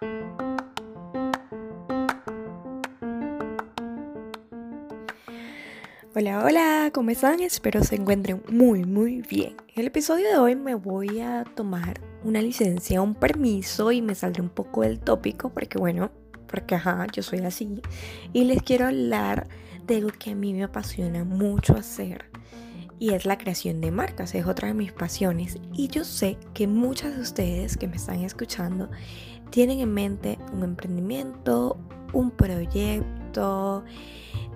Hola, 0.00 0.08
hola, 6.42 6.90
¿cómo 6.94 7.10
están? 7.10 7.40
Espero 7.40 7.84
se 7.84 7.96
encuentren 7.96 8.42
muy, 8.48 8.84
muy 8.84 9.20
bien. 9.20 9.56
En 9.68 9.82
el 9.82 9.88
episodio 9.88 10.30
de 10.30 10.38
hoy 10.38 10.56
me 10.56 10.74
voy 10.74 11.20
a 11.20 11.44
tomar 11.44 12.00
una 12.24 12.40
licencia, 12.40 13.02
un 13.02 13.14
permiso 13.14 13.92
y 13.92 14.00
me 14.00 14.14
saldré 14.14 14.40
un 14.40 14.48
poco 14.48 14.80
del 14.80 15.00
tópico 15.00 15.50
porque 15.50 15.76
bueno, 15.76 16.10
porque 16.46 16.76
ajá, 16.76 17.06
yo 17.12 17.22
soy 17.22 17.40
así. 17.40 17.82
Y 18.32 18.44
les 18.44 18.62
quiero 18.62 18.86
hablar 18.86 19.48
de 19.86 19.96
algo 19.96 20.12
que 20.18 20.30
a 20.30 20.34
mí 20.34 20.54
me 20.54 20.64
apasiona 20.64 21.24
mucho 21.24 21.76
hacer 21.76 22.30
y 23.00 23.14
es 23.14 23.24
la 23.24 23.38
creación 23.38 23.80
de 23.80 23.90
marcas, 23.90 24.34
es 24.34 24.46
otra 24.46 24.68
de 24.68 24.74
mis 24.74 24.92
pasiones. 24.92 25.56
Y 25.72 25.88
yo 25.88 26.04
sé 26.04 26.36
que 26.52 26.66
muchas 26.66 27.16
de 27.16 27.22
ustedes 27.22 27.78
que 27.78 27.88
me 27.88 27.96
están 27.96 28.20
escuchando 28.20 28.90
tienen 29.50 29.80
en 29.80 29.92
mente 29.92 30.38
un 30.52 30.64
emprendimiento, 30.64 31.76
un 32.12 32.30
proyecto 32.30 33.84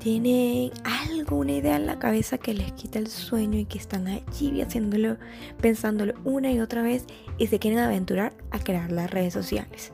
tienen 0.04 0.70
algo, 0.84 1.38
una 1.38 1.52
idea 1.52 1.76
en 1.76 1.86
la 1.86 1.98
cabeza 1.98 2.36
que 2.36 2.52
les 2.52 2.72
quita 2.72 2.98
el 2.98 3.06
sueño 3.08 3.58
y 3.58 3.64
que 3.64 3.78
están 3.78 4.06
allí 4.06 4.60
haciéndolo, 4.60 5.16
pensándolo 5.62 6.12
una 6.24 6.52
y 6.52 6.60
otra 6.60 6.82
vez 6.82 7.06
y 7.38 7.46
se 7.46 7.58
quieren 7.58 7.78
aventurar 7.78 8.34
a 8.50 8.58
crear 8.58 8.92
las 8.92 9.10
redes 9.10 9.32
sociales. 9.32 9.92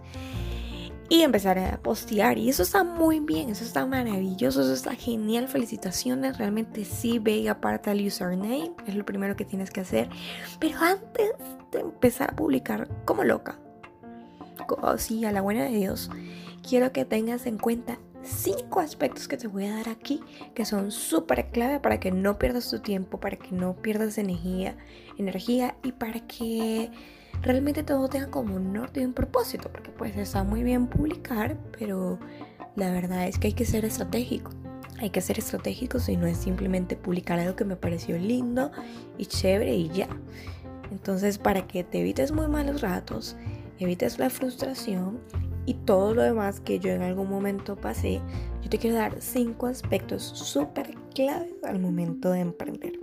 Y 1.08 1.22
empezar 1.22 1.60
a 1.60 1.78
postear. 1.78 2.38
Y 2.38 2.48
eso 2.48 2.64
está 2.64 2.82
muy 2.82 3.20
bien, 3.20 3.50
eso 3.50 3.64
está 3.64 3.86
maravilloso, 3.86 4.62
eso 4.62 4.72
está 4.72 4.94
genial. 4.94 5.48
Felicitaciones. 5.48 6.38
Realmente 6.38 6.84
sí, 6.84 7.18
ve 7.18 7.38
y 7.38 7.48
aparta 7.48 7.90
el 7.90 8.06
username. 8.06 8.72
Es 8.86 8.94
lo 8.94 9.04
primero 9.04 9.34
que 9.34 9.44
tienes 9.44 9.70
que 9.70 9.80
hacer. 9.80 10.08
Pero 10.60 10.78
antes 10.78 11.32
de 11.72 11.80
empezar 11.80 12.30
a 12.30 12.36
publicar 12.36 12.88
como 13.04 13.24
loca, 13.24 13.58
como 14.66 14.96
sí, 14.98 15.24
a 15.24 15.32
la 15.32 15.40
buena 15.40 15.64
de 15.64 15.70
Dios, 15.70 16.10
quiero 16.66 16.92
que 16.92 17.04
tengas 17.04 17.46
en 17.46 17.58
cuenta 17.58 17.98
cinco 18.22 18.80
aspectos 18.80 19.28
que 19.28 19.36
te 19.36 19.48
voy 19.48 19.64
a 19.66 19.76
dar 19.76 19.88
aquí 19.88 20.20
que 20.54 20.64
son 20.64 20.90
súper 20.90 21.50
clave 21.50 21.80
para 21.80 22.00
que 22.00 22.10
no 22.10 22.38
pierdas 22.38 22.70
tu 22.70 22.80
tiempo, 22.80 23.18
para 23.18 23.36
que 23.36 23.52
no 23.52 23.74
pierdas 23.74 24.18
energía, 24.18 24.76
energía 25.16 25.76
y 25.82 25.92
para 25.92 26.20
que 26.26 26.90
realmente 27.42 27.82
todo 27.82 28.08
tenga 28.08 28.30
como 28.30 28.56
un 28.56 28.72
norte 28.72 29.00
y 29.00 29.04
un 29.04 29.14
propósito, 29.14 29.70
porque 29.72 29.90
pues 29.90 30.16
está 30.16 30.44
muy 30.44 30.62
bien 30.62 30.86
publicar, 30.86 31.56
pero 31.78 32.18
la 32.76 32.90
verdad 32.90 33.26
es 33.26 33.38
que 33.38 33.48
hay 33.48 33.54
que 33.54 33.64
ser 33.64 33.84
estratégico. 33.84 34.50
Hay 34.98 35.08
que 35.08 35.22
ser 35.22 35.38
estratégico 35.38 35.98
si 35.98 36.18
no 36.18 36.26
es 36.26 36.36
simplemente 36.36 36.94
publicar 36.94 37.40
algo 37.40 37.56
que 37.56 37.64
me 37.64 37.76
pareció 37.76 38.18
lindo 38.18 38.70
y 39.16 39.24
chévere 39.26 39.74
y 39.74 39.88
ya. 39.88 40.08
Entonces, 40.90 41.38
para 41.38 41.66
que 41.66 41.84
te 41.84 42.00
evites 42.00 42.32
muy 42.32 42.48
malos 42.48 42.82
ratos, 42.82 43.34
evites 43.80 44.18
la 44.18 44.30
frustración 44.30 45.20
y 45.66 45.74
todo 45.74 46.14
lo 46.14 46.22
demás 46.22 46.60
que 46.60 46.78
yo 46.78 46.90
en 46.90 47.02
algún 47.02 47.28
momento 47.28 47.76
pasé, 47.76 48.20
yo 48.62 48.70
te 48.70 48.78
quiero 48.78 48.96
dar 48.96 49.20
cinco 49.20 49.66
aspectos 49.66 50.22
súper 50.22 50.94
claves 51.14 51.52
al 51.62 51.78
momento 51.78 52.30
de 52.30 52.40
emprender. 52.40 52.98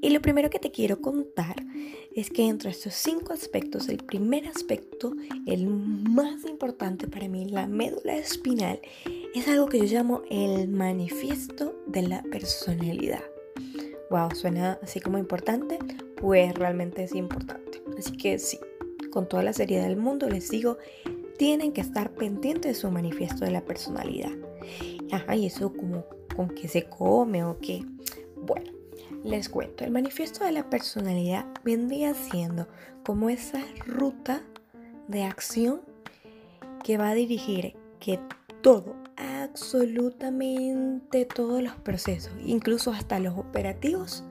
Y 0.00 0.10
lo 0.10 0.20
primero 0.20 0.50
que 0.50 0.58
te 0.58 0.70
quiero 0.70 1.00
contar 1.00 1.56
es 2.14 2.30
que 2.30 2.46
entre 2.46 2.70
estos 2.70 2.94
cinco 2.94 3.32
aspectos, 3.32 3.88
el 3.88 3.98
primer 3.98 4.46
aspecto, 4.48 5.14
el 5.46 5.66
más 5.66 6.44
importante 6.44 7.06
para 7.06 7.28
mí, 7.28 7.46
la 7.46 7.66
médula 7.66 8.16
espinal, 8.16 8.80
es 9.34 9.48
algo 9.48 9.66
que 9.68 9.78
yo 9.78 9.84
llamo 9.84 10.22
el 10.30 10.68
manifiesto 10.68 11.74
de 11.86 12.02
la 12.02 12.22
personalidad. 12.24 13.22
Wow, 14.10 14.34
suena 14.34 14.78
así 14.82 15.00
como 15.00 15.18
importante, 15.18 15.78
pues 16.16 16.54
realmente 16.54 17.02
es 17.04 17.14
importante. 17.14 17.82
Así 17.98 18.16
que 18.16 18.38
sí, 18.38 18.58
con 19.12 19.28
toda 19.28 19.44
la 19.44 19.52
seriedad 19.52 19.86
del 19.86 19.96
mundo 19.96 20.28
les 20.28 20.50
digo, 20.50 20.78
tienen 21.38 21.72
que 21.72 21.80
estar 21.80 22.10
pendientes 22.10 22.72
de 22.72 22.80
su 22.80 22.90
manifiesto 22.90 23.44
de 23.44 23.52
la 23.52 23.60
personalidad. 23.60 24.32
Ajá, 25.12 25.36
y 25.36 25.46
eso 25.46 25.72
como 25.72 26.04
con 26.34 26.48
qué 26.48 26.66
se 26.66 26.84
come 26.84 27.44
o 27.44 27.58
qué. 27.58 27.84
Bueno, 28.36 28.72
les 29.22 29.48
cuento, 29.48 29.84
el 29.84 29.92
manifiesto 29.92 30.44
de 30.44 30.52
la 30.52 30.68
personalidad 30.68 31.46
vendría 31.62 32.14
siendo 32.14 32.66
como 33.04 33.30
esa 33.30 33.62
ruta 33.86 34.42
de 35.08 35.24
acción 35.24 35.82
que 36.82 36.96
va 36.96 37.10
a 37.10 37.14
dirigir 37.14 37.76
que 38.00 38.18
todo, 38.62 38.96
absolutamente 39.16 41.26
todos 41.26 41.62
los 41.62 41.76
procesos, 41.76 42.32
incluso 42.44 42.90
hasta 42.90 43.20
los 43.20 43.38
operativos, 43.38 44.24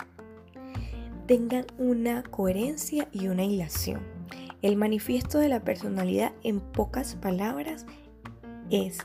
tengan 1.27 1.65
una 1.77 2.23
coherencia 2.23 3.07
y 3.11 3.27
una 3.27 3.45
hilación. 3.45 4.20
El 4.61 4.75
manifiesto 4.75 5.39
de 5.39 5.49
la 5.49 5.61
personalidad, 5.61 6.33
en 6.43 6.59
pocas 6.59 7.15
palabras, 7.15 7.85
es 8.69 8.99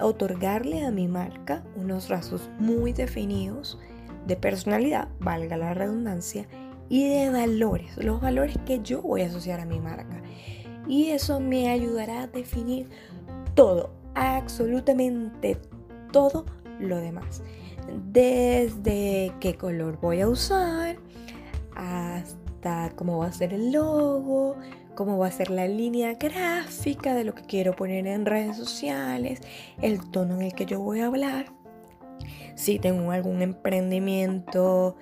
otorgarle 0.00 0.84
a 0.84 0.90
mi 0.90 1.08
marca 1.08 1.62
unos 1.76 2.08
rasgos 2.08 2.48
muy 2.58 2.92
definidos 2.92 3.78
de 4.26 4.36
personalidad, 4.36 5.08
valga 5.20 5.56
la 5.56 5.74
redundancia, 5.74 6.46
y 6.88 7.06
de 7.06 7.30
valores, 7.30 7.96
los 7.98 8.20
valores 8.20 8.56
que 8.64 8.80
yo 8.80 9.02
voy 9.02 9.22
a 9.22 9.26
asociar 9.26 9.60
a 9.60 9.66
mi 9.66 9.78
marca. 9.78 10.22
Y 10.86 11.10
eso 11.10 11.38
me 11.38 11.68
ayudará 11.68 12.22
a 12.22 12.26
definir 12.28 12.88
todo, 13.54 13.90
absolutamente 14.14 15.58
todo 16.12 16.46
lo 16.80 16.96
demás. 16.96 17.42
Desde 18.10 19.34
qué 19.40 19.54
color 19.54 19.98
voy 20.00 20.22
a 20.22 20.28
usar 20.28 20.96
hasta 21.74 22.47
cómo 22.96 23.18
va 23.18 23.26
a 23.26 23.32
ser 23.32 23.52
el 23.52 23.72
logo, 23.72 24.56
cómo 24.94 25.18
va 25.18 25.28
a 25.28 25.30
ser 25.30 25.50
la 25.50 25.68
línea 25.68 26.14
gráfica 26.14 27.14
de 27.14 27.24
lo 27.24 27.34
que 27.34 27.42
quiero 27.42 27.74
poner 27.74 28.06
en 28.06 28.26
redes 28.26 28.56
sociales, 28.56 29.40
el 29.80 30.10
tono 30.10 30.36
en 30.36 30.42
el 30.42 30.54
que 30.54 30.66
yo 30.66 30.80
voy 30.80 31.00
a 31.00 31.06
hablar. 31.06 31.52
Si 32.56 32.80
tengo 32.80 33.12
algún 33.12 33.42
emprendimiento 33.42 34.96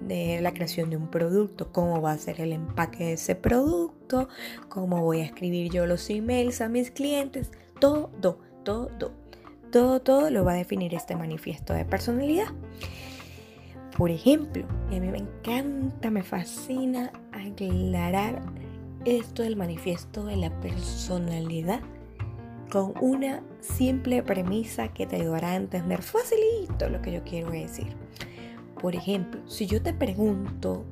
de 0.00 0.40
la 0.40 0.52
creación 0.52 0.90
de 0.90 0.96
un 0.96 1.08
producto, 1.08 1.70
cómo 1.70 2.02
va 2.02 2.12
a 2.12 2.18
ser 2.18 2.40
el 2.40 2.52
empaque 2.52 3.04
de 3.04 3.12
ese 3.12 3.36
producto, 3.36 4.28
cómo 4.68 5.02
voy 5.02 5.20
a 5.20 5.24
escribir 5.24 5.70
yo 5.70 5.86
los 5.86 6.10
emails 6.10 6.60
a 6.60 6.68
mis 6.68 6.90
clientes, 6.90 7.52
todo, 7.78 8.10
todo, 8.64 8.90
todo, 9.70 10.00
todo 10.00 10.30
lo 10.30 10.44
va 10.44 10.52
a 10.52 10.56
definir 10.56 10.94
este 10.94 11.14
manifiesto 11.14 11.72
de 11.72 11.84
personalidad. 11.84 12.48
Por 13.96 14.10
ejemplo, 14.10 14.66
a 14.88 14.90
mí 14.90 15.00
me 15.00 15.18
encanta, 15.18 16.10
me 16.10 16.22
fascina 16.22 17.10
aclarar 17.32 18.42
esto 19.06 19.42
del 19.42 19.56
manifiesto 19.56 20.24
de 20.24 20.36
la 20.36 20.50
personalidad 20.60 21.80
con 22.70 22.92
una 23.00 23.42
simple 23.60 24.22
premisa 24.22 24.88
que 24.88 25.06
te 25.06 25.16
ayudará 25.16 25.52
a 25.52 25.56
entender 25.56 26.02
facilito 26.02 26.90
lo 26.90 27.00
que 27.00 27.12
yo 27.12 27.22
quiero 27.24 27.50
decir. 27.50 27.86
Por 28.82 28.94
ejemplo, 28.94 29.40
si 29.48 29.66
yo 29.66 29.80
te 29.80 29.94
pregunto, 29.94 30.84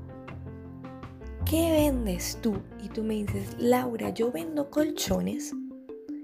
¿qué 1.45 1.73
vendes 1.73 2.39
tú? 2.41 2.57
Y 2.83 2.89
tú 2.89 3.03
me 3.03 3.15
dices, 3.15 3.55
Laura, 3.59 4.11
yo 4.11 4.33
vendo 4.33 4.71
colchones. 4.71 5.53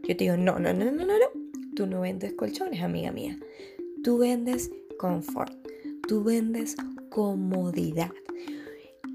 Yo 0.08 0.16
te 0.16 0.24
digo, 0.24 0.38
no, 0.38 0.58
no, 0.58 0.72
no, 0.72 0.86
no, 0.86 1.04
no, 1.04 1.04
no. 1.04 1.26
Tú 1.76 1.86
no 1.86 2.00
vendes 2.00 2.32
colchones, 2.32 2.82
amiga 2.82 3.12
mía. 3.12 3.38
Tú 4.02 4.16
vendes 4.16 4.70
confort 4.98 5.60
tú 6.10 6.24
vendes 6.24 6.74
comodidad. 7.08 8.10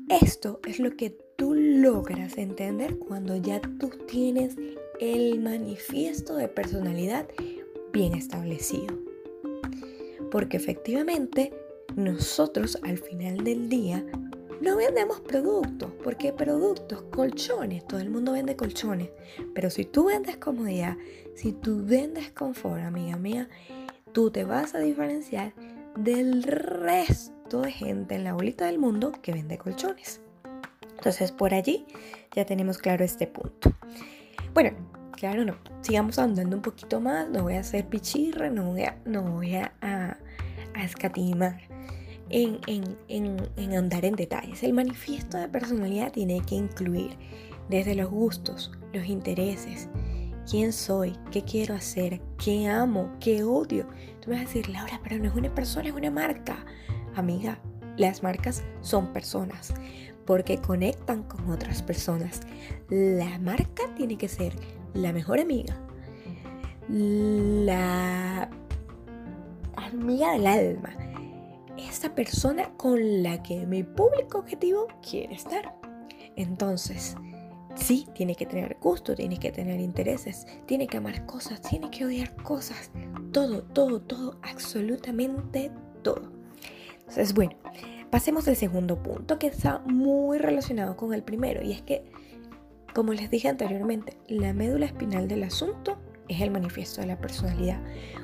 Esto 0.07 0.61
es 0.65 0.79
lo 0.79 0.95
que 0.95 1.09
tú 1.35 1.53
logras 1.53 2.37
entender 2.37 2.97
cuando 2.99 3.35
ya 3.35 3.59
tú 3.59 3.89
tienes 4.07 4.55
el 5.01 5.41
manifiesto 5.41 6.37
de 6.37 6.47
personalidad 6.47 7.27
bien 7.91 8.13
establecido. 8.13 8.97
Porque 10.31 10.55
efectivamente 10.55 11.51
nosotros 11.97 12.79
al 12.81 12.97
final 12.97 13.43
del 13.43 13.67
día 13.67 14.05
no 14.61 14.77
vendemos 14.77 15.19
productos, 15.19 15.91
porque 16.01 16.31
productos, 16.31 17.01
colchones, 17.11 17.85
todo 17.85 17.99
el 17.99 18.09
mundo 18.09 18.31
vende 18.31 18.55
colchones, 18.55 19.09
pero 19.53 19.69
si 19.69 19.83
tú 19.83 20.05
vendes 20.05 20.37
comodidad, 20.37 20.95
si 21.33 21.51
tú 21.51 21.83
vendes 21.83 22.31
confort, 22.31 22.83
amiga 22.83 23.17
mía, 23.17 23.49
tú 24.13 24.31
te 24.31 24.45
vas 24.45 24.75
a 24.75 24.79
diferenciar 24.79 25.53
del 25.95 26.43
resto 26.43 27.61
de 27.61 27.71
gente 27.71 28.15
en 28.15 28.23
la 28.23 28.33
bolita 28.33 28.65
del 28.65 28.79
mundo 28.79 29.11
que 29.21 29.33
vende 29.33 29.57
colchones. 29.57 30.21
Entonces 30.97 31.31
por 31.31 31.53
allí 31.53 31.85
ya 32.35 32.45
tenemos 32.45 32.77
claro 32.77 33.05
este 33.05 33.27
punto. 33.27 33.73
Bueno, 34.53 34.71
claro, 35.11 35.45
no. 35.45 35.55
Sigamos 35.81 36.19
andando 36.19 36.55
un 36.55 36.61
poquito 36.61 36.99
más. 36.99 37.29
No 37.29 37.43
voy 37.43 37.55
a 37.55 37.59
hacer 37.59 37.87
pichirra, 37.87 38.49
no 38.49 38.71
voy 38.71 38.83
a, 38.83 38.97
no 39.05 39.23
voy 39.23 39.55
a, 39.55 40.17
escatimar 40.83 41.61
en, 42.29 42.59
en 43.07 43.73
andar 43.73 44.05
en 44.05 44.15
detalles. 44.15 44.63
El 44.63 44.73
manifiesto 44.73 45.37
de 45.37 45.47
personalidad 45.47 46.11
tiene 46.11 46.41
que 46.41 46.55
incluir 46.55 47.17
desde 47.69 47.95
los 47.95 48.09
gustos, 48.09 48.71
los 48.93 49.05
intereses, 49.05 49.89
quién 50.49 50.73
soy, 50.73 51.13
qué 51.31 51.43
quiero 51.43 51.75
hacer, 51.75 52.21
qué 52.43 52.67
amo, 52.67 53.11
qué 53.19 53.43
odio. 53.43 53.87
Tú 54.25 54.31
me 54.31 54.37
vas 54.37 54.45
a 54.45 54.47
decir, 54.47 54.69
Laura, 54.69 54.99
pero 55.03 55.19
no 55.19 55.29
es 55.29 55.35
una 55.35 55.53
persona, 55.53 55.87
es 55.87 55.93
una 55.93 56.09
marca. 56.09 56.65
Amiga, 57.15 57.59
las 57.95 58.23
marcas 58.23 58.63
son 58.81 59.13
personas. 59.13 59.71
porque 60.25 60.57
conectan 60.57 61.23
con 61.23 61.49
otras 61.51 61.81
personas. 61.83 62.41
La 62.89 63.37
marca 63.39 63.83
tiene 63.95 64.17
que 64.17 64.27
ser 64.27 64.53
la 64.93 65.13
mejor 65.13 65.39
amiga, 65.39 65.75
la 66.87 68.49
amiga 69.75 70.31
del 70.31 70.47
alma, 70.47 70.95
esa 71.77 72.15
persona 72.15 72.69
con 72.77 73.23
la 73.23 73.43
que 73.43 73.65
mi 73.65 73.83
público 73.83 74.39
objetivo 74.39 74.87
quiere 75.07 75.35
estar. 75.35 75.75
Entonces, 76.35 77.15
sí, 77.75 78.07
tiene 78.15 78.35
que 78.35 78.45
tener 78.45 78.77
gusto, 78.81 79.15
tiene 79.15 79.37
que 79.37 79.51
tener 79.51 79.79
intereses, 79.79 80.47
tiene 80.65 80.87
que 80.87 80.97
amar 80.97 81.25
cosas, 81.25 81.61
tiene 81.61 81.91
que 81.91 82.05
odiar 82.05 82.35
cosas, 82.37 82.89
todo, 83.35 83.63
todo, 83.63 83.99
todo, 83.99 84.37
absolutamente 84.43 85.69
todo. 86.03 86.31
Entonces, 86.99 87.33
bueno, 87.33 87.51
pasemos 88.09 88.47
al 88.47 88.55
segundo 88.55 89.03
punto 89.03 89.37
que 89.37 89.47
está 89.47 89.79
muy 89.79 90.37
relacionado 90.37 90.95
con 90.95 91.13
el 91.13 91.21
primero 91.21 91.61
y 91.61 91.73
es 91.73 91.81
que, 91.81 92.05
como 92.93 93.11
les 93.11 93.29
dije 93.29 93.49
anteriormente, 93.49 94.17
la 94.29 94.53
médula 94.53 94.85
espinal 94.85 95.27
del 95.27 95.43
asunto 95.43 95.97
es 96.29 96.39
el 96.39 96.49
manifiesto 96.49 97.01
de 97.01 97.07
la 97.07 97.19
personalidad. 97.19 97.81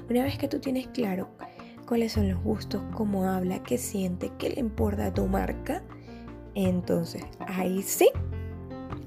Una 0.10 0.24
vez 0.24 0.38
que 0.38 0.48
tú 0.48 0.60
tienes 0.60 0.88
claro 0.88 1.28
cuáles 1.86 2.13
son 2.13 2.30
los 2.30 2.42
gustos, 2.42 2.81
cómo 2.94 3.25
habla, 3.25 3.62
qué 3.63 3.78
siente, 3.78 4.31
qué 4.40 4.52
le 4.52 4.62
importa 4.62 5.08
a 5.08 5.13
tu 5.13 5.28
marca, 5.28 5.84
entonces 6.56 7.25
ahí 7.48 7.81
sí, 7.81 8.10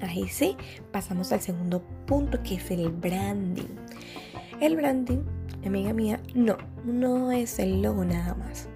ahí 0.01 0.27
sí, 0.27 0.55
pasamos 0.91 1.31
al 1.31 1.41
segundo 1.41 1.81
punto 2.05 2.43
que 2.43 2.57
es 2.57 2.69
el 2.69 2.91
branding. 2.91 3.75
El 4.61 4.75
branding, 4.75 5.23
amiga 5.69 5.93
mía, 5.93 6.21
no, 6.33 6.57
no 6.83 7.31
es 7.31 7.59
el 7.59 7.81
logo 7.81 8.05
nada 8.05 8.35
más. 8.35 8.69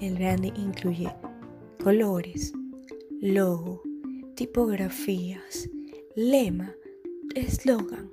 El 0.00 0.14
branding 0.16 0.52
incluye 0.56 1.12
colores, 1.82 2.52
logo, 3.20 3.82
tipografías, 4.34 5.68
lema, 6.14 6.74
eslogan, 7.34 8.10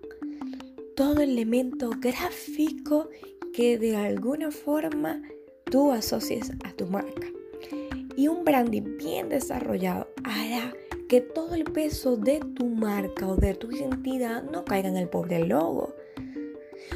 todo 0.96 1.22
elemento 1.22 1.92
gráfico 2.00 3.10
que 3.54 3.78
de 3.78 3.96
alguna 3.96 4.52
forma 4.52 5.22
tú 5.66 5.92
asocies 5.92 6.52
a 6.64 6.72
tu 6.74 6.88
marca. 6.88 7.28
Y 8.16 8.28
un 8.28 8.44
branding 8.46 8.98
bien 8.98 9.30
desarrollado 9.30 10.08
hará 10.24 10.74
que 11.10 11.22
todo 11.22 11.56
el 11.56 11.64
peso 11.64 12.16
de 12.16 12.40
tu 12.40 12.68
marca 12.68 13.28
o 13.28 13.36
de 13.36 13.54
tu 13.54 13.72
identidad 13.72 14.44
no 14.44 14.64
caiga 14.66 14.90
en 14.90 14.98
el 14.98 15.10
pobre 15.10 15.46
logo. 15.46 15.94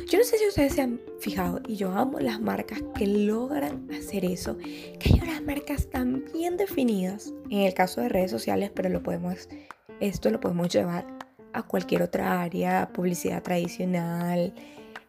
Yo 0.09 0.17
no 0.19 0.23
sé 0.23 0.37
si 0.37 0.47
ustedes 0.47 0.73
se 0.73 0.81
han 0.81 1.01
fijado, 1.19 1.61
y 1.67 1.75
yo 1.75 1.91
amo 1.91 2.19
las 2.19 2.39
marcas 2.39 2.81
que 2.97 3.07
logran 3.07 3.89
hacer 3.91 4.25
eso, 4.25 4.57
que 4.57 5.13
hay 5.13 5.19
unas 5.21 5.41
marcas 5.41 5.89
tan 5.89 6.23
bien 6.33 6.57
definidas, 6.57 7.33
en 7.49 7.61
el 7.61 7.73
caso 7.73 8.01
de 8.01 8.09
redes 8.09 8.31
sociales, 8.31 8.71
pero 8.73 8.89
lo 8.89 9.03
podemos, 9.03 9.49
esto 9.99 10.29
lo 10.29 10.39
podemos 10.39 10.69
llevar 10.69 11.05
a 11.53 11.63
cualquier 11.63 12.03
otra 12.03 12.41
área, 12.41 12.89
publicidad 12.93 13.41
tradicional, 13.43 14.53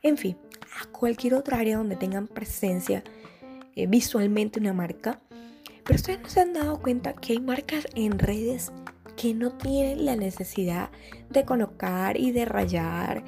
en 0.03 0.17
fin, 0.17 0.37
a 0.81 0.87
cualquier 0.87 1.35
otra 1.35 1.59
área 1.59 1.77
donde 1.77 1.97
tengan 1.97 2.27
presencia 2.27 3.03
eh, 3.77 3.87
visualmente 3.87 4.61
una 4.61 4.73
marca. 4.73 5.21
Pero 5.85 5.97
ustedes 5.97 6.21
no 6.21 6.29
se 6.29 6.41
han 6.41 6.53
dado 6.53 6.81
cuenta 6.81 7.15
que 7.15 7.35
hay 7.35 7.41
marcas 7.41 7.87
en 7.95 8.19
redes 8.19 8.73
que 9.17 9.35
no 9.35 9.53
tienen 9.53 10.05
la 10.05 10.17
necesidad 10.17 10.91
de 11.31 11.45
colocar 11.45 12.17
y 12.17 12.31
de 12.33 12.45
rayar. 12.45 13.25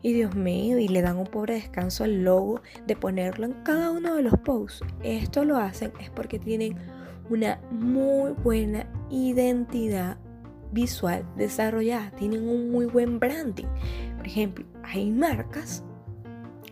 Y 0.00 0.12
Dios 0.12 0.34
mío, 0.36 0.78
y 0.78 0.88
le 0.88 1.02
dan 1.02 1.18
un 1.18 1.26
pobre 1.26 1.54
descanso 1.54 2.04
al 2.04 2.22
logo 2.22 2.60
de 2.86 2.94
ponerlo 2.94 3.46
en 3.46 3.52
cada 3.64 3.90
uno 3.90 4.14
de 4.14 4.22
los 4.22 4.38
posts. 4.38 4.84
Esto 5.02 5.44
lo 5.44 5.56
hacen 5.56 5.92
es 6.00 6.10
porque 6.10 6.38
tienen 6.38 6.76
una 7.30 7.60
muy 7.70 8.32
buena 8.32 8.86
identidad 9.10 10.18
visual 10.72 11.24
desarrollada, 11.36 12.10
tienen 12.12 12.48
un 12.48 12.70
muy 12.70 12.86
buen 12.86 13.18
branding. 13.18 13.66
Por 14.16 14.26
ejemplo, 14.26 14.64
hay 14.84 15.10
marcas 15.10 15.82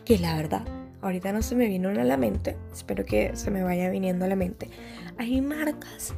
que 0.05 0.19
la 0.19 0.37
verdad, 0.37 0.65
ahorita 1.03 1.33
no 1.33 1.43
se 1.43 1.57
me 1.57 1.67
vino 1.67 1.89
a 1.89 1.93
la 1.93 2.17
mente, 2.17 2.57
espero 2.73 3.05
que 3.05 3.35
se 3.35 3.51
me 3.51 3.63
vaya 3.63 3.91
viniendo 3.91 4.25
a 4.25 4.29
la 4.29 4.37
mente. 4.37 4.71
Hay 5.19 5.41
marcas 5.41 6.15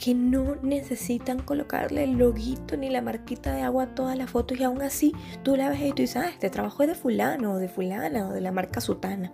que 0.00 0.14
no 0.14 0.56
necesitan 0.62 1.40
colocarle 1.40 2.04
el 2.04 2.12
loguito 2.12 2.76
ni 2.76 2.88
la 2.88 3.02
marquita 3.02 3.54
de 3.54 3.62
agua 3.62 3.84
a 3.84 3.94
todas 3.94 4.16
las 4.16 4.30
fotos 4.30 4.58
y 4.58 4.64
aún 4.64 4.80
así 4.80 5.12
tú 5.42 5.56
la 5.56 5.68
ves 5.68 5.80
y 5.82 5.90
tú 5.90 6.02
dices, 6.02 6.16
ah, 6.16 6.30
este 6.30 6.48
trabajo 6.48 6.82
es 6.82 6.88
de 6.88 6.94
fulano 6.94 7.52
o 7.52 7.58
de 7.58 7.68
fulana 7.68 8.28
o 8.28 8.32
de 8.32 8.40
la 8.40 8.50
marca 8.50 8.80
sutana. 8.80 9.32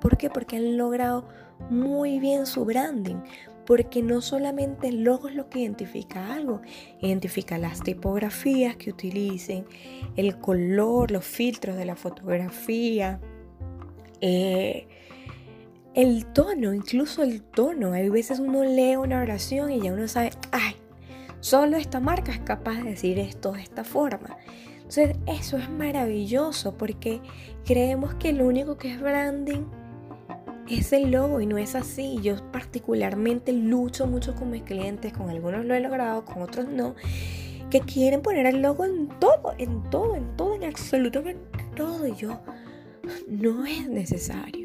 ¿Por 0.00 0.16
qué? 0.16 0.30
Porque 0.30 0.56
han 0.56 0.76
logrado 0.76 1.28
muy 1.68 2.20
bien 2.20 2.46
su 2.46 2.64
branding 2.64 3.16
porque 3.66 4.02
no 4.02 4.20
solamente 4.20 4.88
el 4.88 5.04
logo 5.04 5.28
es 5.28 5.34
lo 5.34 5.48
que 5.48 5.60
identifica 5.60 6.34
algo, 6.34 6.60
identifica 7.00 7.58
las 7.58 7.82
tipografías 7.82 8.76
que 8.76 8.90
utilicen, 8.90 9.64
el 10.16 10.38
color, 10.38 11.10
los 11.10 11.24
filtros 11.24 11.76
de 11.76 11.84
la 11.84 11.94
fotografía, 11.94 13.20
eh, 14.20 14.88
el 15.94 16.26
tono, 16.26 16.72
incluso 16.72 17.22
el 17.22 17.42
tono. 17.42 17.92
Hay 17.92 18.08
veces 18.08 18.38
uno 18.38 18.64
lee 18.64 18.96
una 18.96 19.20
oración 19.20 19.72
y 19.72 19.80
ya 19.80 19.92
uno 19.92 20.08
sabe, 20.08 20.30
ay, 20.52 20.74
solo 21.40 21.76
esta 21.76 22.00
marca 22.00 22.32
es 22.32 22.40
capaz 22.40 22.82
de 22.82 22.90
decir 22.90 23.18
esto 23.18 23.52
de 23.52 23.62
esta 23.62 23.84
forma. 23.84 24.36
Entonces 24.76 25.16
eso 25.26 25.56
es 25.56 25.70
maravilloso 25.70 26.76
porque 26.76 27.20
creemos 27.64 28.14
que 28.14 28.32
lo 28.32 28.46
único 28.46 28.76
que 28.76 28.92
es 28.92 29.00
branding 29.00 29.64
es 30.68 30.92
el 30.92 31.10
logo 31.10 31.40
y 31.40 31.46
no 31.46 31.58
es 31.58 31.74
así. 31.74 32.18
Yo 32.22 32.36
particularmente 32.50 33.52
lucho 33.52 34.06
mucho 34.06 34.34
con 34.34 34.50
mis 34.50 34.62
clientes, 34.62 35.12
con 35.12 35.30
algunos 35.30 35.64
lo 35.64 35.74
he 35.74 35.80
logrado, 35.80 36.24
con 36.24 36.42
otros 36.42 36.68
no, 36.68 36.94
que 37.70 37.80
quieren 37.80 38.20
poner 38.22 38.46
el 38.46 38.62
logo 38.62 38.84
en 38.84 39.08
todo, 39.20 39.54
en 39.58 39.82
todo, 39.90 40.16
en 40.16 40.36
todo, 40.36 40.54
en 40.54 40.64
absolutamente 40.64 41.64
todo. 41.76 42.06
Y 42.06 42.14
yo, 42.16 42.40
no 43.28 43.64
es 43.66 43.88
necesario, 43.88 44.59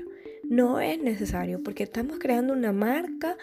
no 0.50 0.80
es 0.80 1.00
necesario, 1.02 1.62
porque 1.64 1.84
estamos 1.84 2.20
creando 2.20 2.54
una 2.54 2.72
marca 2.72 3.38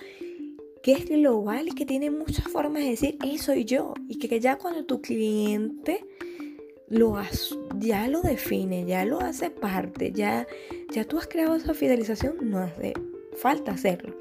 que 0.83 0.93
es 0.93 1.09
global 1.09 1.69
y 1.69 1.73
que 1.73 1.87
tiene 1.87 2.11
muchas 2.11 2.47
formas 2.49 2.83
de 2.83 2.91
decir, 2.91 3.17
eso 3.25 3.45
soy 3.45 3.65
yo. 3.65 3.95
Y 4.09 4.19
que 4.19 4.41
ya 4.41 4.59
cuando 4.59 4.85
tu 4.85 5.01
cliente 5.01 6.05
lo 6.89 7.17
ya 7.79 8.09
lo 8.09 8.21
define, 8.21 8.85
ya 8.85 9.05
lo 9.05 9.21
hace 9.21 9.51
parte, 9.51 10.13
ya, 10.13 10.47
ya 10.93 11.05
tú 11.05 11.19
has 11.19 11.27
creado 11.27 11.55
esa 11.55 11.73
fidelización, 11.73 12.37
no 12.43 12.59
hace 12.59 12.93
falta 13.37 13.73
hacerlo. 13.73 14.15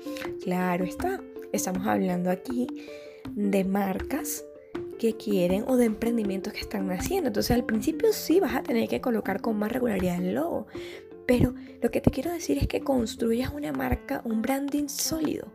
Claro 0.44 0.86
está, 0.86 1.20
estamos 1.52 1.86
hablando 1.86 2.30
aquí 2.30 2.68
de 3.36 3.64
marcas 3.66 4.46
que 5.00 5.18
quieren 5.18 5.66
o 5.68 5.78
de 5.78 5.86
emprendimientos 5.86 6.54
que 6.54 6.60
están 6.60 6.90
haciendo. 6.92 7.28
Entonces 7.28 7.52
al 7.52 7.66
principio 7.66 8.14
sí 8.14 8.40
vas 8.40 8.56
a 8.56 8.64
tener 8.64 8.88
que 8.88 9.02
colocar 9.02 9.42
con 9.42 9.58
más 9.58 9.72
regularidad 9.72 10.24
el 10.24 10.36
logo. 10.36 10.68
Pero 11.26 11.54
lo 11.82 11.92
que 11.92 12.02
te 12.02 12.12
quiero 12.12 12.32
decir 12.32 12.58
es 12.58 12.68
que 12.68 12.82
construyas 12.82 13.52
una 13.54 13.72
marca, 13.72 14.22
un 14.26 14.42
branding 14.42 14.88
sólido. 14.88 15.48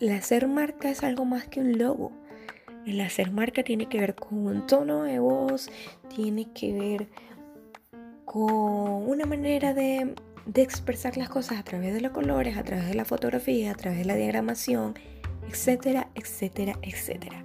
El 0.00 0.12
hacer 0.12 0.48
marca 0.48 0.90
es 0.90 1.02
algo 1.02 1.24
más 1.24 1.46
que 1.48 1.60
un 1.60 1.78
logo. 1.78 2.12
El 2.86 3.00
hacer 3.00 3.30
marca 3.30 3.62
tiene 3.62 3.88
que 3.88 4.00
ver 4.00 4.14
con 4.14 4.46
un 4.46 4.66
tono 4.66 5.02
de 5.02 5.18
voz, 5.18 5.70
tiene 6.14 6.50
que 6.52 6.72
ver 6.72 7.08
con 8.24 9.08
una 9.08 9.26
manera 9.26 9.74
de, 9.74 10.14
expresar 10.54 11.16
las 11.16 11.28
cosas 11.28 11.58
a 11.58 11.62
través 11.62 11.92
de 11.92 12.00
los 12.00 12.12
colores, 12.12 12.56
a 12.56 12.62
través 12.62 12.86
de 12.86 12.94
la 12.94 13.04
fotografía, 13.04 13.72
a 13.72 13.74
través 13.74 13.98
de 13.98 14.04
la 14.06 14.14
diagramación, 14.14 14.94
etcétera, 15.48 16.08
etcétera, 16.14 16.78
etcétera. 16.80 17.44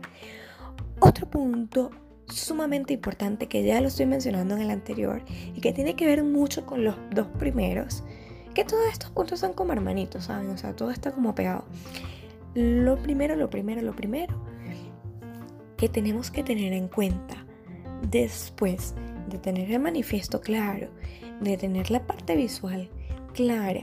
Otro 0.99 1.29
punto 1.29 1.91
sumamente 2.27 2.93
importante 2.93 3.47
que 3.47 3.63
ya 3.63 3.81
lo 3.81 3.87
estoy 3.87 4.05
mencionando 4.05 4.55
en 4.55 4.61
el 4.61 4.69
anterior 4.69 5.23
y 5.53 5.61
que 5.61 5.73
tiene 5.73 5.95
que 5.95 6.05
ver 6.05 6.23
mucho 6.23 6.65
con 6.65 6.83
los 6.83 6.95
dos 7.11 7.27
primeros, 7.39 8.03
que 8.53 8.63
todos 8.63 8.85
estos 8.91 9.11
puntos 9.11 9.39
son 9.39 9.53
como 9.53 9.73
hermanitos, 9.73 10.25
¿saben? 10.25 10.49
O 10.49 10.57
sea, 10.57 10.75
todo 10.75 10.91
está 10.91 11.11
como 11.11 11.35
pegado. 11.35 11.65
Lo 12.53 12.97
primero, 12.97 13.35
lo 13.35 13.49
primero, 13.49 13.81
lo 13.81 13.95
primero 13.95 14.35
que 15.77 15.89
tenemos 15.89 16.31
que 16.31 16.43
tener 16.43 16.73
en 16.73 16.87
cuenta 16.87 17.45
después 18.09 18.95
de 19.29 19.37
tener 19.37 19.71
el 19.71 19.79
manifiesto 19.79 20.41
claro, 20.41 20.87
de 21.41 21.57
tener 21.57 21.91
la 21.91 22.05
parte 22.05 22.35
visual 22.35 22.89
clara, 23.33 23.81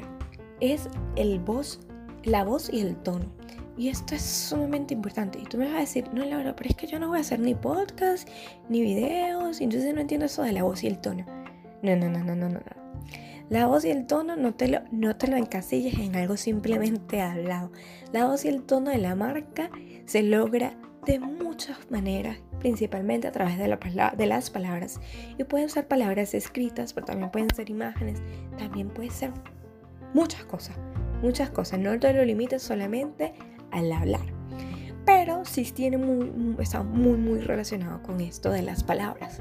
es 0.61 0.89
el 1.17 1.39
voz, 1.39 1.81
la 2.25 2.45
voz 2.45 2.73
y 2.73 2.81
el 2.81 2.97
tono. 2.97 3.27
Y 3.77 3.89
esto 3.89 4.15
es 4.15 4.23
sumamente 4.23 4.95
importante. 4.95 5.39
Y 5.39 5.45
tú 5.45 5.57
me 5.57 5.67
vas 5.67 5.77
a 5.77 5.81
decir, 5.81 6.09
no, 6.13 6.25
Laura, 6.25 6.55
pero 6.55 6.71
es 6.71 6.77
que 6.77 6.87
yo 6.87 6.99
no 6.99 7.09
voy 7.09 7.19
a 7.19 7.21
hacer 7.23 7.41
ni 7.41 7.55
podcast, 7.55 8.29
ni 8.69 8.83
videos, 8.83 9.61
entonces 9.61 9.95
no 9.95 10.01
entiendo 10.01 10.27
eso 10.27 10.43
de 10.43 10.53
la 10.53 10.63
voz 10.63 10.85
y 10.85 10.89
el 10.89 10.99
tono. 10.99 11.25
No, 11.83 11.97
no, 11.97 12.09
no, 12.09 12.23
no, 12.23 12.37
no, 12.37 12.49
no. 12.49 12.61
La 13.49 13.67
voz 13.67 13.85
y 13.85 13.91
el 13.91 14.07
tono 14.07 14.37
no 14.37 14.55
te, 14.55 14.69
lo, 14.69 14.81
no 14.93 15.17
te 15.17 15.27
lo 15.27 15.37
encasilles 15.37 15.99
en 15.99 16.17
algo 16.17 16.37
simplemente 16.37 17.21
hablado. 17.21 17.71
La 18.13 18.27
voz 18.27 18.45
y 18.45 18.49
el 18.49 18.63
tono 18.63 18.91
de 18.91 18.99
la 18.99 19.15
marca 19.15 19.71
se 20.07 20.23
logra 20.23 20.75
de 21.05 21.19
muchas 21.19 21.91
maneras, 21.91 22.39
principalmente 22.61 23.27
a 23.27 23.33
través 23.33 23.59
de, 23.59 23.69
la, 23.69 24.15
de 24.17 24.27
las 24.27 24.51
palabras. 24.51 25.01
Y 25.37 25.45
pueden 25.45 25.69
ser 25.69 25.89
palabras 25.89 26.35
escritas, 26.35 26.93
pero 26.93 27.07
también 27.07 27.31
pueden 27.31 27.55
ser 27.55 27.69
imágenes, 27.69 28.23
también 28.57 28.89
puede 28.89 29.11
ser 29.11 29.33
muchas 30.15 30.45
cosas, 30.45 30.77
muchas 31.21 31.51
cosas. 31.51 31.79
No 31.81 31.99
te 31.99 32.13
lo 32.13 32.25
limites 32.25 32.63
solamente 32.63 33.35
al 33.73 33.93
hablar. 33.93 34.33
pero 35.05 35.45
sí 35.45 35.65
tiene 35.75 35.99
muy, 35.99 36.31
está 36.61 36.85
muy, 36.85 37.19
muy 37.19 37.41
relacionado 37.41 38.01
con 38.03 38.21
esto 38.21 38.51
de 38.51 38.63
las 38.63 38.85
palabras. 38.85 39.39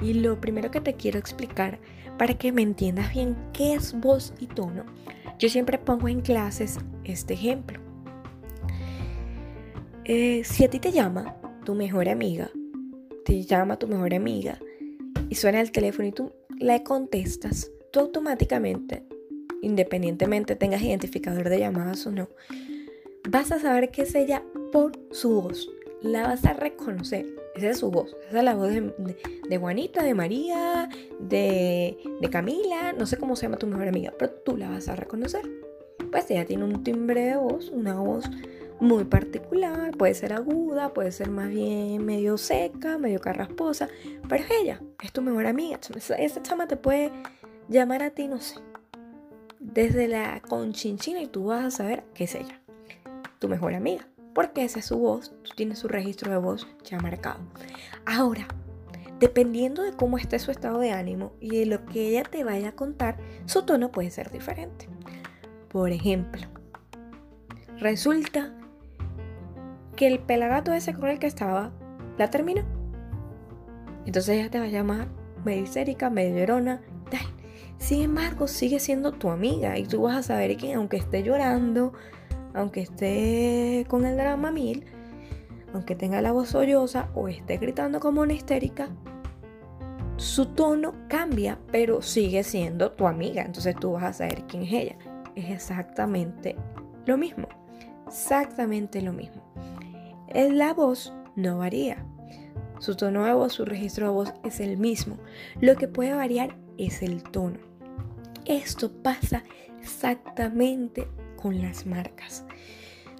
Y 0.00 0.14
lo 0.14 0.40
primero 0.40 0.72
que 0.72 0.80
te 0.80 0.94
quiero 0.94 1.18
explicar 1.18 1.78
para 2.18 2.34
que 2.34 2.50
me 2.50 2.62
entiendas 2.62 3.12
bien 3.12 3.36
qué 3.52 3.74
es 3.74 3.98
voz 3.98 4.34
y 4.40 4.46
tono, 4.46 4.84
yo 5.38 5.48
siempre 5.48 5.78
pongo 5.78 6.08
en 6.08 6.20
clases 6.20 6.78
este 7.04 7.34
ejemplo. 7.34 7.80
Eh, 10.04 10.42
si 10.44 10.64
a 10.64 10.70
ti 10.70 10.78
te 10.78 10.92
llama 10.92 11.36
tu 11.64 11.74
mejor 11.74 12.08
amiga, 12.08 12.50
te 13.24 13.42
llama 13.42 13.76
tu 13.76 13.88
mejor 13.88 14.14
amiga 14.14 14.58
y 15.28 15.34
suena 15.34 15.60
el 15.60 15.72
teléfono 15.72 16.08
y 16.08 16.12
tú 16.12 16.32
le 16.58 16.82
contestas, 16.82 17.70
tú 17.92 18.00
automáticamente, 18.00 19.04
independientemente 19.62 20.56
tengas 20.56 20.82
identificador 20.82 21.48
de 21.48 21.58
llamadas 21.58 22.06
o 22.06 22.12
no, 22.12 22.28
vas 23.28 23.52
a 23.52 23.58
saber 23.58 23.90
que 23.90 24.02
es 24.02 24.14
ella 24.14 24.42
por 24.72 24.92
su 25.10 25.42
voz. 25.42 25.68
La 26.02 26.26
vas 26.26 26.44
a 26.44 26.52
reconocer. 26.52 27.26
Esa 27.54 27.70
es 27.70 27.78
su 27.78 27.90
voz. 27.90 28.16
Esa 28.28 28.38
es 28.38 28.44
la 28.44 28.54
voz 28.54 28.70
de, 28.70 29.58
Juanita, 29.58 30.02
de 30.02 30.14
María, 30.14 30.88
de, 31.18 31.96
Camila. 32.30 32.92
No 32.92 33.06
sé 33.06 33.16
cómo 33.16 33.34
se 33.34 33.42
llama 33.42 33.56
tu 33.56 33.66
mejor 33.66 33.88
amiga, 33.88 34.12
pero 34.18 34.32
tú 34.32 34.56
la 34.56 34.68
vas 34.68 34.88
a 34.88 34.96
reconocer. 34.96 35.42
Pues 36.10 36.30
ella 36.30 36.44
tiene 36.44 36.64
un 36.64 36.84
timbre 36.84 37.24
de 37.24 37.36
voz, 37.36 37.70
una 37.70 37.94
voz 37.94 38.30
muy 38.78 39.04
particular. 39.04 39.96
Puede 39.96 40.14
ser 40.14 40.34
aguda, 40.34 40.92
puede 40.92 41.12
ser 41.12 41.30
más 41.30 41.48
bien 41.48 42.04
medio 42.04 42.36
seca, 42.36 42.98
medio 42.98 43.20
carrasposa. 43.20 43.88
Pero 44.28 44.44
es 44.44 44.50
ella, 44.50 44.82
es 45.02 45.12
tu 45.12 45.22
mejor 45.22 45.46
amiga. 45.46 45.80
Esa 46.18 46.42
chama 46.42 46.68
te 46.68 46.76
puede 46.76 47.10
llamar 47.68 48.02
a 48.02 48.10
ti, 48.10 48.28
no 48.28 48.38
sé, 48.38 48.60
desde 49.58 50.06
la 50.06 50.40
conchinchina 50.46 51.20
y 51.22 51.26
tú 51.26 51.46
vas 51.46 51.64
a 51.64 51.70
saber 51.70 52.04
que 52.14 52.24
es 52.24 52.34
ella 52.36 52.60
tu 53.38 53.48
mejor 53.48 53.74
amiga, 53.74 54.08
porque 54.34 54.64
esa 54.64 54.78
es 54.78 54.86
su 54.86 54.98
voz, 54.98 55.34
tú 55.42 55.52
tienes 55.56 55.78
su 55.78 55.88
registro 55.88 56.30
de 56.30 56.38
voz 56.38 56.66
ya 56.84 56.98
marcado. 56.98 57.40
Ahora, 58.04 58.46
dependiendo 59.20 59.82
de 59.82 59.92
cómo 59.92 60.18
esté 60.18 60.38
su 60.38 60.50
estado 60.50 60.78
de 60.78 60.92
ánimo 60.92 61.32
y 61.40 61.58
de 61.58 61.66
lo 61.66 61.84
que 61.86 62.08
ella 62.08 62.22
te 62.22 62.44
vaya 62.44 62.70
a 62.70 62.76
contar, 62.76 63.16
su 63.46 63.62
tono 63.62 63.90
puede 63.90 64.10
ser 64.10 64.30
diferente. 64.30 64.88
Por 65.68 65.90
ejemplo, 65.90 66.46
resulta 67.78 68.52
que 69.96 70.06
el 70.06 70.18
pelagato 70.18 70.72
ese 70.72 70.94
con 70.94 71.08
el 71.08 71.18
que 71.18 71.26
estaba 71.26 71.72
la 72.18 72.30
terminó. 72.30 72.62
Entonces 74.04 74.36
ella 74.36 74.50
te 74.50 74.58
va 74.58 74.66
a 74.66 74.68
llamar 74.68 75.08
medio 75.44 75.62
histérica, 75.62 76.10
medio 76.10 76.38
llorona. 76.38 76.82
Sin 77.78 78.02
embargo, 78.02 78.48
sigue 78.48 78.80
siendo 78.80 79.12
tu 79.12 79.28
amiga 79.28 79.78
y 79.78 79.84
tú 79.84 80.02
vas 80.02 80.16
a 80.16 80.22
saber 80.22 80.56
que 80.56 80.72
aunque 80.74 80.96
esté 80.96 81.22
llorando, 81.22 81.92
aunque 82.56 82.80
esté 82.80 83.84
con 83.86 84.06
el 84.06 84.16
drama 84.16 84.50
mil, 84.50 84.84
aunque 85.74 85.94
tenga 85.94 86.22
la 86.22 86.32
voz 86.32 86.48
solloza 86.48 87.10
o 87.14 87.28
esté 87.28 87.58
gritando 87.58 88.00
como 88.00 88.22
una 88.22 88.32
histérica, 88.32 88.88
su 90.16 90.46
tono 90.46 90.94
cambia, 91.08 91.58
pero 91.70 92.00
sigue 92.00 92.42
siendo 92.42 92.92
tu 92.92 93.06
amiga. 93.06 93.42
Entonces 93.42 93.76
tú 93.76 93.92
vas 93.92 94.04
a 94.04 94.12
saber 94.14 94.44
quién 94.48 94.62
es 94.62 94.72
ella. 94.72 94.96
Es 95.34 95.50
exactamente 95.50 96.56
lo 97.04 97.18
mismo. 97.18 97.46
Exactamente 98.06 99.02
lo 99.02 99.12
mismo. 99.12 99.42
La 100.34 100.72
voz 100.72 101.12
no 101.34 101.58
varía. 101.58 102.06
Su 102.78 102.96
tono 102.96 103.24
de 103.24 103.34
voz, 103.34 103.52
su 103.52 103.66
registro 103.66 104.06
de 104.06 104.12
voz 104.12 104.34
es 104.44 104.60
el 104.60 104.78
mismo. 104.78 105.18
Lo 105.60 105.76
que 105.76 105.88
puede 105.88 106.14
variar 106.14 106.56
es 106.78 107.02
el 107.02 107.22
tono. 107.22 107.58
Esto 108.46 108.90
pasa 109.02 109.44
exactamente 109.80 111.06
las 111.54 111.86
marcas. 111.86 112.44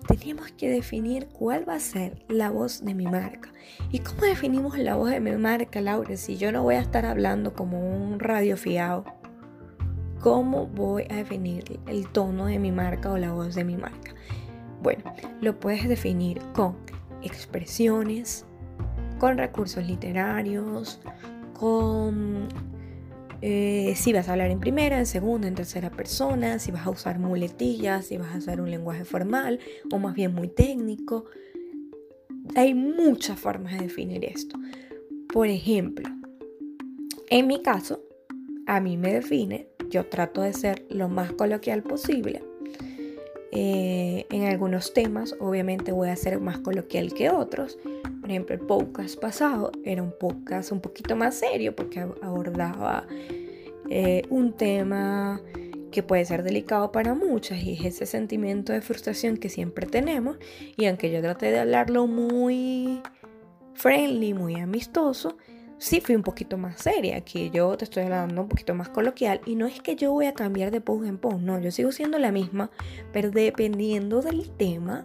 Tenemos 0.06 0.52
que 0.52 0.71
definir 0.71 1.26
cuál 1.28 1.68
va 1.68 1.75
a 1.75 1.80
ser 1.80 2.25
la 2.28 2.50
voz 2.50 2.85
de 2.85 2.95
mi 2.95 3.06
marca. 3.06 3.50
¿Y 3.90 3.99
cómo 3.99 4.23
definimos 4.23 4.78
la 4.78 4.95
voz 4.95 5.11
de 5.11 5.21
mi 5.21 5.33
marca, 5.33 5.80
Laura? 5.80 6.16
Si 6.16 6.37
yo 6.37 6.52
no 6.52 6.62
voy 6.62 6.76
a 6.76 6.80
estar 6.80 7.04
hablando 7.04 7.54
como 7.54 7.80
un 7.80 8.21
radio 8.21 8.56
fiado, 8.56 9.04
¿cómo 10.21 10.66
voy 10.66 11.04
a 11.11 11.16
definir 11.16 11.80
el 11.87 12.09
tono 12.09 12.47
de 12.47 12.59
mi 12.59 12.71
marca 12.71 13.11
o 13.11 13.18
la 13.18 13.33
voz 13.33 13.54
de 13.54 13.64
mi 13.64 13.76
marca? 13.76 14.14
Bueno, 14.80 15.02
lo 15.40 15.59
puedes 15.59 15.88
definir 15.88 16.38
con 16.52 16.76
expresiones, 17.23 18.45
con 19.18 19.38
recursos 19.38 19.85
literarios, 19.85 21.00
con 21.54 22.49
eh, 23.43 23.95
si 23.97 24.12
vas 24.12 24.28
a 24.28 24.33
hablar 24.33 24.50
en 24.50 24.61
primera, 24.61 24.99
en 24.99 25.07
segunda, 25.07 25.49
en 25.49 25.55
tercera 25.55 25.90
persona, 25.90 26.59
si 26.59 26.71
vas 26.71 26.87
a 26.87 26.90
usar 26.90 27.19
muletillas, 27.19 28.07
si 28.07 28.16
vas 28.16 28.35
a 28.35 28.38
usar 28.38 28.61
un 28.61 28.71
lenguaje 28.71 29.05
formal 29.05 29.61
o 29.90 29.99
más 29.99 30.14
bien 30.14 30.35
muy 30.35 30.49
técnico. 30.49 31.26
Hay 32.55 32.75
muchas 32.75 33.38
formas 33.38 33.75
de 33.75 33.85
definir 33.85 34.25
esto. 34.25 34.59
Por 35.33 35.49
ejemplo, 35.49 36.09
en 37.28 37.47
mi 37.47 37.61
caso, 37.61 38.02
a 38.66 38.81
mí 38.81 38.97
me 38.97 39.12
define, 39.12 39.69
yo 39.90 40.07
trato 40.07 40.43
de 40.43 40.52
ser 40.52 40.87
lo 40.88 41.09
más 41.09 41.33
coloquial 41.33 41.83
posible. 41.83 42.43
Eh, 43.53 44.26
en 44.31 44.45
algunos 44.45 44.93
temas, 44.93 45.35
obviamente, 45.41 45.93
voy 45.93 46.09
a 46.09 46.17
ser 46.17 46.41
más 46.41 46.59
coloquial 46.59 47.12
que 47.12 47.31
otros. 47.31 47.79
Por 48.21 48.31
ejemplo, 48.31 48.55
el 48.55 48.61
podcast 48.61 49.19
pasado 49.21 49.73
era 49.85 50.03
un 50.03 50.12
podcast 50.19 50.73
un 50.73 50.81
poquito 50.81 51.17
más 51.17 51.37
serio 51.37 51.75
porque 51.75 52.00
abordaba 52.23 53.07
eh, 53.88 54.23
un 54.31 54.53
tema 54.53 55.41
que 55.93 56.03
puede 56.03 56.25
ser 56.25 56.43
delicado 56.43 56.93
para 56.93 57.15
muchas 57.15 57.62
y 57.62 57.75
es 57.75 57.85
ese 57.85 58.07
sentimiento 58.07 58.73
de 58.73 58.83
frustración 58.83 59.37
que 59.37 59.49
siempre 59.49 59.87
tenemos. 59.87 60.38
Y 60.76 60.87
aunque 60.87 61.11
yo 61.11 61.23
traté 61.23 61.50
de 61.50 61.61
hablarlo 61.61 62.07
muy 62.07 63.00
friendly, 63.75 64.35
muy 64.35 64.57
amistoso, 64.57 65.37
sí 65.78 66.00
fui 66.00 66.14
un 66.14 66.23
poquito 66.23 66.59
más 66.59 66.80
seria. 66.80 67.16
Aquí 67.16 67.50
yo 67.50 67.76
te 67.76 67.85
estoy 67.85 68.04
hablando 68.04 68.42
un 68.42 68.49
poquito 68.49 68.75
más 68.75 68.88
coloquial 68.88 69.40
y 69.47 69.56
no 69.56 69.66
es 69.66 69.80
que 69.80 69.97
yo 69.97 70.12
voy 70.12 70.26
a 70.26 70.35
cambiar 70.35 70.71
de 70.71 70.80
post 70.80 71.06
en 71.06 71.18
post, 71.18 71.38
no, 71.38 71.59
yo 71.61 71.71
sigo 71.71 71.92
siendo 71.92 72.18
la 72.18 72.33
misma, 72.33 72.71
pero 73.12 73.30
dependiendo 73.30 74.23
del 74.23 74.50
tema 74.50 75.02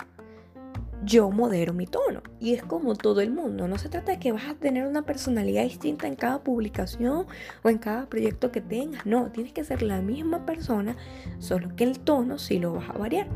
yo 1.04 1.32
modero 1.32 1.74
mi 1.74 1.88
tono. 1.88 2.22
Y 2.40 2.54
es 2.54 2.63
como 2.63 2.96
todo 2.96 3.22
el 3.22 3.32
mundo. 3.32 3.68
No 3.68 3.78
se 3.78 3.90
trata 3.90 4.12
de 4.12 4.20
que 4.20 4.32
vas 4.32 4.48
a 4.48 4.54
tener 4.56 4.86
una 4.86 5.01
personalidad 5.01 5.63
distinta 5.63 6.08
en 6.08 6.16
cada 6.16 6.44
publicación 6.44 7.25
o 7.63 7.70
en 7.70 7.78
cada 7.78 8.08
proyecto 8.08 8.51
que 8.51 8.62
tengas. 8.62 9.06
No, 9.06 9.32
tienes 9.32 9.54
que 9.54 9.63
ser 9.63 9.82
la 9.82 10.01
misma 10.01 10.46
persona, 10.46 10.96
solo 11.40 11.75
que 11.75 11.84
el 11.84 12.00
tono 12.00 12.38
sí 12.38 12.60
lo 12.60 12.74
vas 12.74 12.90
a 12.90 12.94
variar. 12.94 13.28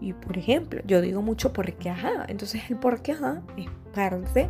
Y 0.00 0.12
por 0.12 0.38
ejemplo, 0.38 0.80
yo 0.86 1.00
digo 1.00 1.22
mucho 1.22 1.52
porque 1.52 1.90
ajá. 1.90 2.26
Entonces 2.28 2.62
el 2.68 2.76
porque 2.76 3.12
ajá 3.12 3.42
es 3.56 3.66
parte 3.94 4.48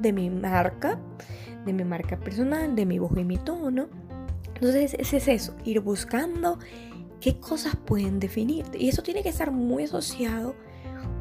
de 0.00 0.12
mi 0.12 0.30
marca, 0.30 0.98
de 1.64 1.72
mi 1.72 1.84
marca 1.84 2.18
personal, 2.18 2.74
de 2.74 2.86
mi 2.86 2.98
voz 2.98 3.12
y 3.16 3.24
mi 3.24 3.38
tono. 3.38 3.88
Entonces 4.54 4.94
ese 4.98 5.16
es 5.18 5.28
eso, 5.28 5.56
ir 5.64 5.80
buscando 5.80 6.58
qué 7.20 7.38
cosas 7.38 7.76
pueden 7.76 8.20
definirte. 8.20 8.78
Y 8.78 8.88
eso 8.88 9.02
tiene 9.02 9.22
que 9.22 9.28
estar 9.28 9.50
muy 9.50 9.84
asociado 9.84 10.54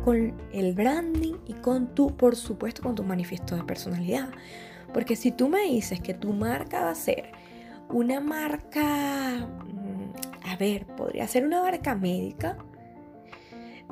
con 0.03 0.33
el 0.51 0.74
branding 0.74 1.36
y 1.45 1.53
con 1.53 1.93
tu, 1.93 2.15
por 2.15 2.36
supuesto, 2.36 2.81
con 2.81 2.95
tu 2.95 3.03
manifiesto 3.03 3.55
de 3.55 3.63
personalidad. 3.63 4.29
Porque 4.93 5.15
si 5.15 5.31
tú 5.31 5.50
me 5.50 5.63
dices 5.63 6.00
que 6.00 6.13
tu 6.13 6.33
marca 6.33 6.81
va 6.81 6.91
a 6.91 6.95
ser 6.95 7.31
una 7.89 8.19
marca, 8.19 9.48
mm, 9.48 10.48
a 10.48 10.55
ver, 10.55 10.86
podría 10.86 11.27
ser 11.27 11.45
una 11.45 11.62
marca 11.62 11.95
médica, 11.95 12.57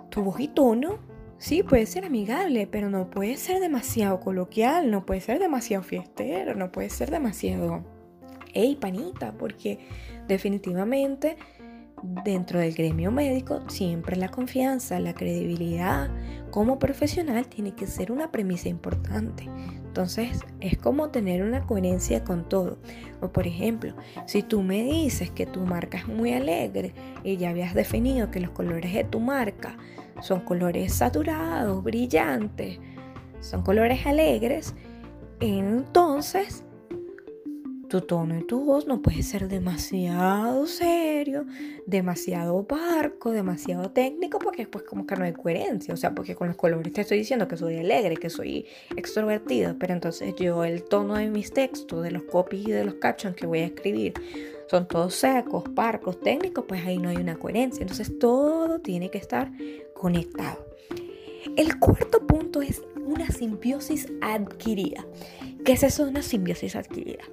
tu 0.10 0.24
voz 0.24 0.40
y 0.40 0.48
tono, 0.48 1.00
sí, 1.38 1.64
puede 1.64 1.86
ser 1.86 2.06
amigable, 2.06 2.68
pero 2.68 2.90
no 2.90 3.10
puede 3.10 3.38
ser 3.38 3.60
demasiado 3.60 4.20
coloquial, 4.20 4.92
no 4.92 5.06
puede 5.06 5.22
ser 5.22 5.40
demasiado 5.40 5.84
fiestero, 5.84 6.56
no 6.56 6.72
puede 6.72 6.90
ser 6.90 7.12
demasiado, 7.12 7.84
hey, 8.54 8.78
panita, 8.80 9.34
porque 9.34 9.80
definitivamente 10.28 11.38
Dentro 12.04 12.60
del 12.60 12.76
gremio 12.76 13.12
médico, 13.12 13.62
siempre 13.70 14.18
la 14.18 14.30
confianza, 14.30 15.00
la 15.00 15.16
credibilidad 15.16 16.12
como 16.52 16.78
profesional 16.78 17.48
tiene 17.48 17.72
que 17.72 17.88
ser 17.88 18.12
una 18.12 18.32
premisa 18.32 18.70
importante. 18.70 19.50
Entonces, 19.88 20.46
es 20.60 20.78
como 20.78 21.10
tener 21.10 21.42
una 21.42 21.66
coherencia 21.66 22.24
con 22.24 22.48
todo. 22.48 22.78
O 23.20 23.30
por 23.30 23.48
ejemplo, 23.48 23.96
si 24.28 24.44
tú 24.44 24.62
me 24.62 24.84
dices 24.84 25.32
que 25.32 25.48
tu 25.48 25.62
marca 25.62 25.98
es 25.98 26.08
muy 26.08 26.34
alegre 26.34 26.94
y 27.24 27.38
ya 27.38 27.50
habías 27.50 27.74
definido 27.74 28.30
que 28.30 28.42
los 28.42 28.52
colores 28.52 28.94
de 28.94 29.04
tu 29.04 29.20
marca 29.20 29.76
son 30.22 30.42
colores 30.42 30.94
saturados, 30.94 31.84
brillantes, 31.84 32.80
son 33.40 33.62
colores 33.62 34.06
alegres, 34.06 34.74
entonces 35.40 36.64
tu 37.88 38.02
tono 38.02 38.38
y 38.38 38.44
tu 38.44 38.64
voz 38.64 38.86
no 38.86 39.02
puede 39.02 39.24
ser 39.24 39.48
demasiado 39.48 40.68
serio, 40.68 41.46
demasiado 41.86 42.64
barco, 42.64 43.32
demasiado 43.32 43.92
técnico, 43.92 44.40
porque 44.40 44.64
después 44.64 44.84
como 44.84 45.08
que 45.08 45.16
no 45.16 45.24
hay 45.24 45.34
coherencia. 45.34 45.94
O 45.94 45.98
sea, 45.98 46.14
porque 46.14 46.36
con 46.36 46.48
los 46.48 46.58
colores 46.58 46.92
te 46.92 47.02
estoy 47.02 47.20
diciendo 47.20 47.48
que 47.48 47.58
soy 47.58 47.78
alegre, 47.78 48.18
que 48.18 48.30
soy 48.30 48.66
extrovertido, 48.96 49.78
pero 49.80 49.94
entonces 49.94 50.36
yo 50.38 50.64
el 50.64 50.84
tono 50.84 51.16
de 51.16 51.30
mis 51.30 51.52
textos, 51.52 52.04
de 52.04 52.12
los 52.12 52.24
copies 52.24 52.68
y 52.68 52.72
de 52.72 52.84
los 52.84 52.96
captions 52.96 53.36
que 53.36 53.46
voy 53.46 53.60
a 53.60 53.66
escribir, 53.66 54.14
son 54.70 54.88
todos 54.88 55.16
secos, 55.16 55.64
parcos, 55.70 56.20
técnicos, 56.20 56.66
pues 56.68 56.86
ahí 56.86 56.98
no 56.98 57.10
hay 57.10 57.18
una 57.18 57.38
coherencia. 57.38 57.82
Entonces 57.82 58.20
todo 58.20 58.80
tiene 58.80 59.10
que 59.10 59.18
estar 59.18 59.50
conectado. 59.98 60.66
El 61.56 61.80
cuarto 61.80 62.26
punto 62.26 62.62
es 62.62 62.82
una 63.06 63.30
simbiosis 63.30 64.08
adquirida. 64.22 65.06
¿Qué 65.66 65.74
es 65.74 65.84
eso 65.84 66.06
de 66.06 66.12
una 66.12 66.22
simbiosis 66.22 66.76
adquirida? 66.76 67.24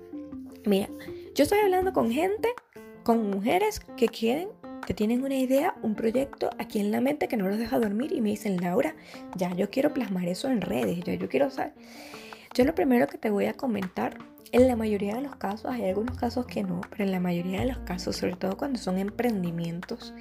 Mira, 0.65 0.89
yo 1.35 1.43
estoy 1.45 1.59
hablando 1.59 1.93
con 1.93 2.11
gente, 2.11 2.49
con 3.03 3.31
mujeres 3.31 3.81
que 3.97 4.09
quieren, 4.09 4.49
que 4.87 4.95
tienen 4.95 5.25
una 5.25 5.37
idea, 5.37 5.75
un 5.83 5.95
proyecto 5.95 6.51
aquí 6.59 6.79
en 6.79 6.91
la 6.91 7.01
mente 7.01 7.29
que 7.29 7.37
no 7.37 7.49
los 7.49 7.59
deja 7.59 7.79
dormir 7.79 8.13
y 8.13 8.21
me 8.21 8.31
dicen, 8.31 8.57
Laura, 8.61 8.95
ya 9.37 9.55
yo 9.55 9.71
quiero 9.71 9.93
plasmar 9.93 10.27
eso 10.27 10.49
en 10.49 10.61
redes, 10.61 11.01
ya 11.05 11.15
yo 11.15 11.29
quiero 11.29 11.51
saber. 11.51 11.75
Yo 12.55 12.65
lo 12.65 12.75
primero 12.75 13.07
que 13.09 13.19
te 13.19 13.31
voy 13.31 13.47
a 13.47 13.55
comentar, 13.55 14.19
en 14.53 14.69
la 14.69 14.77
mayoría 14.77 15.17
de 15.17 15.23
los 15.23 15.35
casos, 15.35 15.71
hay 15.73 15.89
algunos 15.89 16.17
casos 16.17 16.47
que 16.47 16.63
no, 16.63 16.81
pero 16.89 17.03
en 17.03 17.11
la 17.11 17.19
mayoría 17.19 17.61
de 17.61 17.67
los 17.67 17.79
casos, 17.79 18.15
sobre 18.17 18.37
todo 18.37 18.57
cuando 18.57 18.79
son 18.79 18.99
emprendimientos, 18.99 20.15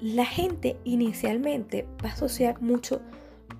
la 0.00 0.26
gente 0.26 0.76
inicialmente 0.84 1.86
va 2.04 2.10
a 2.10 2.12
asociar 2.12 2.60
mucho 2.60 3.00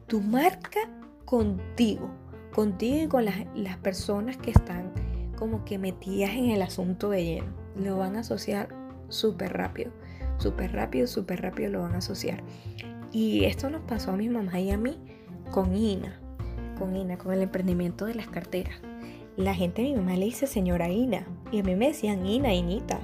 tu 0.07 0.21
marca 0.21 0.81
contigo, 1.25 2.11
contigo 2.52 3.05
y 3.05 3.09
con 3.09 3.25
las, 3.25 3.37
las 3.55 3.76
personas 3.78 4.37
que 4.37 4.50
están 4.50 4.93
como 5.37 5.64
que 5.64 5.78
metidas 5.78 6.31
en 6.31 6.50
el 6.50 6.62
asunto 6.62 7.11
de 7.11 7.25
lleno. 7.25 7.52
Lo 7.76 7.99
van 7.99 8.16
a 8.16 8.21
asociar 8.21 8.69
súper 9.09 9.52
rápido, 9.52 9.93
súper 10.38 10.73
rápido, 10.73 11.07
súper 11.07 11.43
rápido 11.43 11.71
lo 11.71 11.83
van 11.83 11.95
a 11.95 11.99
asociar. 11.99 12.43
Y 13.12 13.45
esto 13.45 13.71
nos 13.71 13.83
pasó 13.83 14.12
a 14.12 14.16
mi 14.16 14.28
mamá 14.28 14.59
y 14.61 14.71
a 14.71 14.78
mí 14.78 14.99
con 15.50 15.75
Ina, 15.75 16.21
con 16.78 16.97
Ina, 16.97 17.19
con 17.19 17.33
el 17.33 17.43
emprendimiento 17.43 18.07
de 18.07 18.14
las 18.14 18.28
carteras. 18.28 18.81
La 19.37 19.55
gente 19.55 19.83
a 19.83 19.85
mi 19.85 19.95
mamá 19.95 20.16
le 20.16 20.25
dice 20.26 20.47
señora 20.47 20.88
Ina 20.88 21.26
y 21.52 21.61
a 21.61 21.62
mí 21.62 21.76
me 21.76 21.88
decían 21.88 22.26
Ina, 22.26 22.55
Inita, 22.55 23.00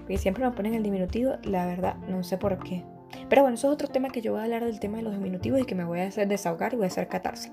porque 0.00 0.18
siempre 0.18 0.44
me 0.44 0.52
ponen 0.52 0.74
el 0.74 0.82
diminutivo, 0.82 1.34
la 1.42 1.66
verdad 1.66 1.96
no 2.08 2.22
sé 2.22 2.36
por 2.36 2.58
qué. 2.58 2.84
Pero 3.28 3.42
bueno, 3.42 3.54
eso 3.54 3.68
es 3.68 3.74
otro 3.74 3.88
tema 3.88 4.08
que 4.08 4.20
yo 4.20 4.32
voy 4.32 4.40
a 4.40 4.44
hablar 4.44 4.64
del 4.64 4.80
tema 4.80 4.98
de 4.98 5.02
los 5.02 5.14
diminutivos 5.14 5.60
y 5.60 5.64
que 5.64 5.74
me 5.74 5.84
voy 5.84 6.00
a 6.00 6.06
hacer 6.06 6.28
desahogar 6.28 6.72
y 6.72 6.76
voy 6.76 6.84
a 6.84 6.88
hacer 6.88 7.08
catarse. 7.08 7.52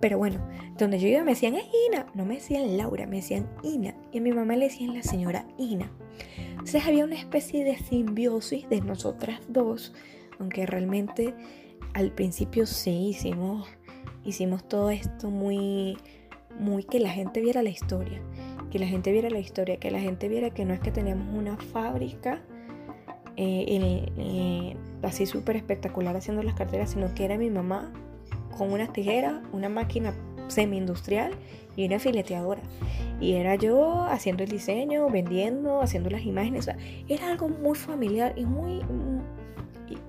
Pero 0.00 0.18
bueno, 0.18 0.40
donde 0.78 0.98
yo 0.98 1.08
iba 1.08 1.22
me 1.22 1.32
decían, 1.32 1.54
es 1.54 1.66
Ina. 1.88 2.06
No 2.14 2.24
me 2.24 2.36
decían 2.36 2.76
Laura, 2.76 3.06
me 3.06 3.16
decían 3.16 3.48
Ina. 3.62 3.94
Y 4.12 4.18
a 4.18 4.20
mi 4.20 4.32
mamá 4.32 4.56
le 4.56 4.66
decían 4.66 4.94
la 4.94 5.02
señora 5.02 5.46
Ina. 5.58 5.90
Entonces 6.50 6.86
había 6.86 7.04
una 7.04 7.16
especie 7.16 7.64
de 7.64 7.76
simbiosis 7.76 8.68
de 8.68 8.80
nosotras 8.80 9.40
dos, 9.48 9.94
aunque 10.38 10.66
realmente 10.66 11.34
al 11.94 12.12
principio 12.12 12.66
sí 12.66 13.08
hicimos, 13.08 13.68
hicimos 14.24 14.66
todo 14.66 14.90
esto 14.90 15.30
muy, 15.30 15.96
muy 16.58 16.84
que 16.84 17.00
la 17.00 17.10
gente 17.10 17.40
viera 17.40 17.62
la 17.62 17.70
historia. 17.70 18.20
Que 18.70 18.78
la 18.78 18.86
gente 18.86 19.12
viera 19.12 19.30
la 19.30 19.38
historia, 19.38 19.78
que 19.78 19.90
la 19.90 20.00
gente 20.00 20.28
viera 20.28 20.50
que 20.50 20.64
no 20.64 20.74
es 20.74 20.80
que 20.80 20.90
teníamos 20.90 21.34
una 21.34 21.56
fábrica 21.56 22.42
eh, 23.40 24.04
eh, 24.18 24.76
así 25.02 25.24
súper 25.24 25.54
espectacular 25.54 26.16
haciendo 26.16 26.42
las 26.42 26.54
carteras, 26.54 26.90
sino 26.90 27.14
que 27.14 27.24
era 27.24 27.38
mi 27.38 27.50
mamá 27.50 27.92
con 28.56 28.72
unas 28.72 28.92
tijeras, 28.92 29.40
una 29.52 29.68
máquina 29.68 30.12
semi-industrial 30.48 31.32
y 31.76 31.86
una 31.86 32.00
fileteadora. 32.00 32.60
Y 33.20 33.34
era 33.34 33.54
yo 33.54 34.02
haciendo 34.04 34.42
el 34.42 34.50
diseño, 34.50 35.08
vendiendo, 35.08 35.80
haciendo 35.80 36.10
las 36.10 36.22
imágenes. 36.22 36.68
era 37.08 37.30
algo 37.30 37.48
muy 37.48 37.76
familiar 37.76 38.34
y 38.36 38.44
muy, 38.44 38.80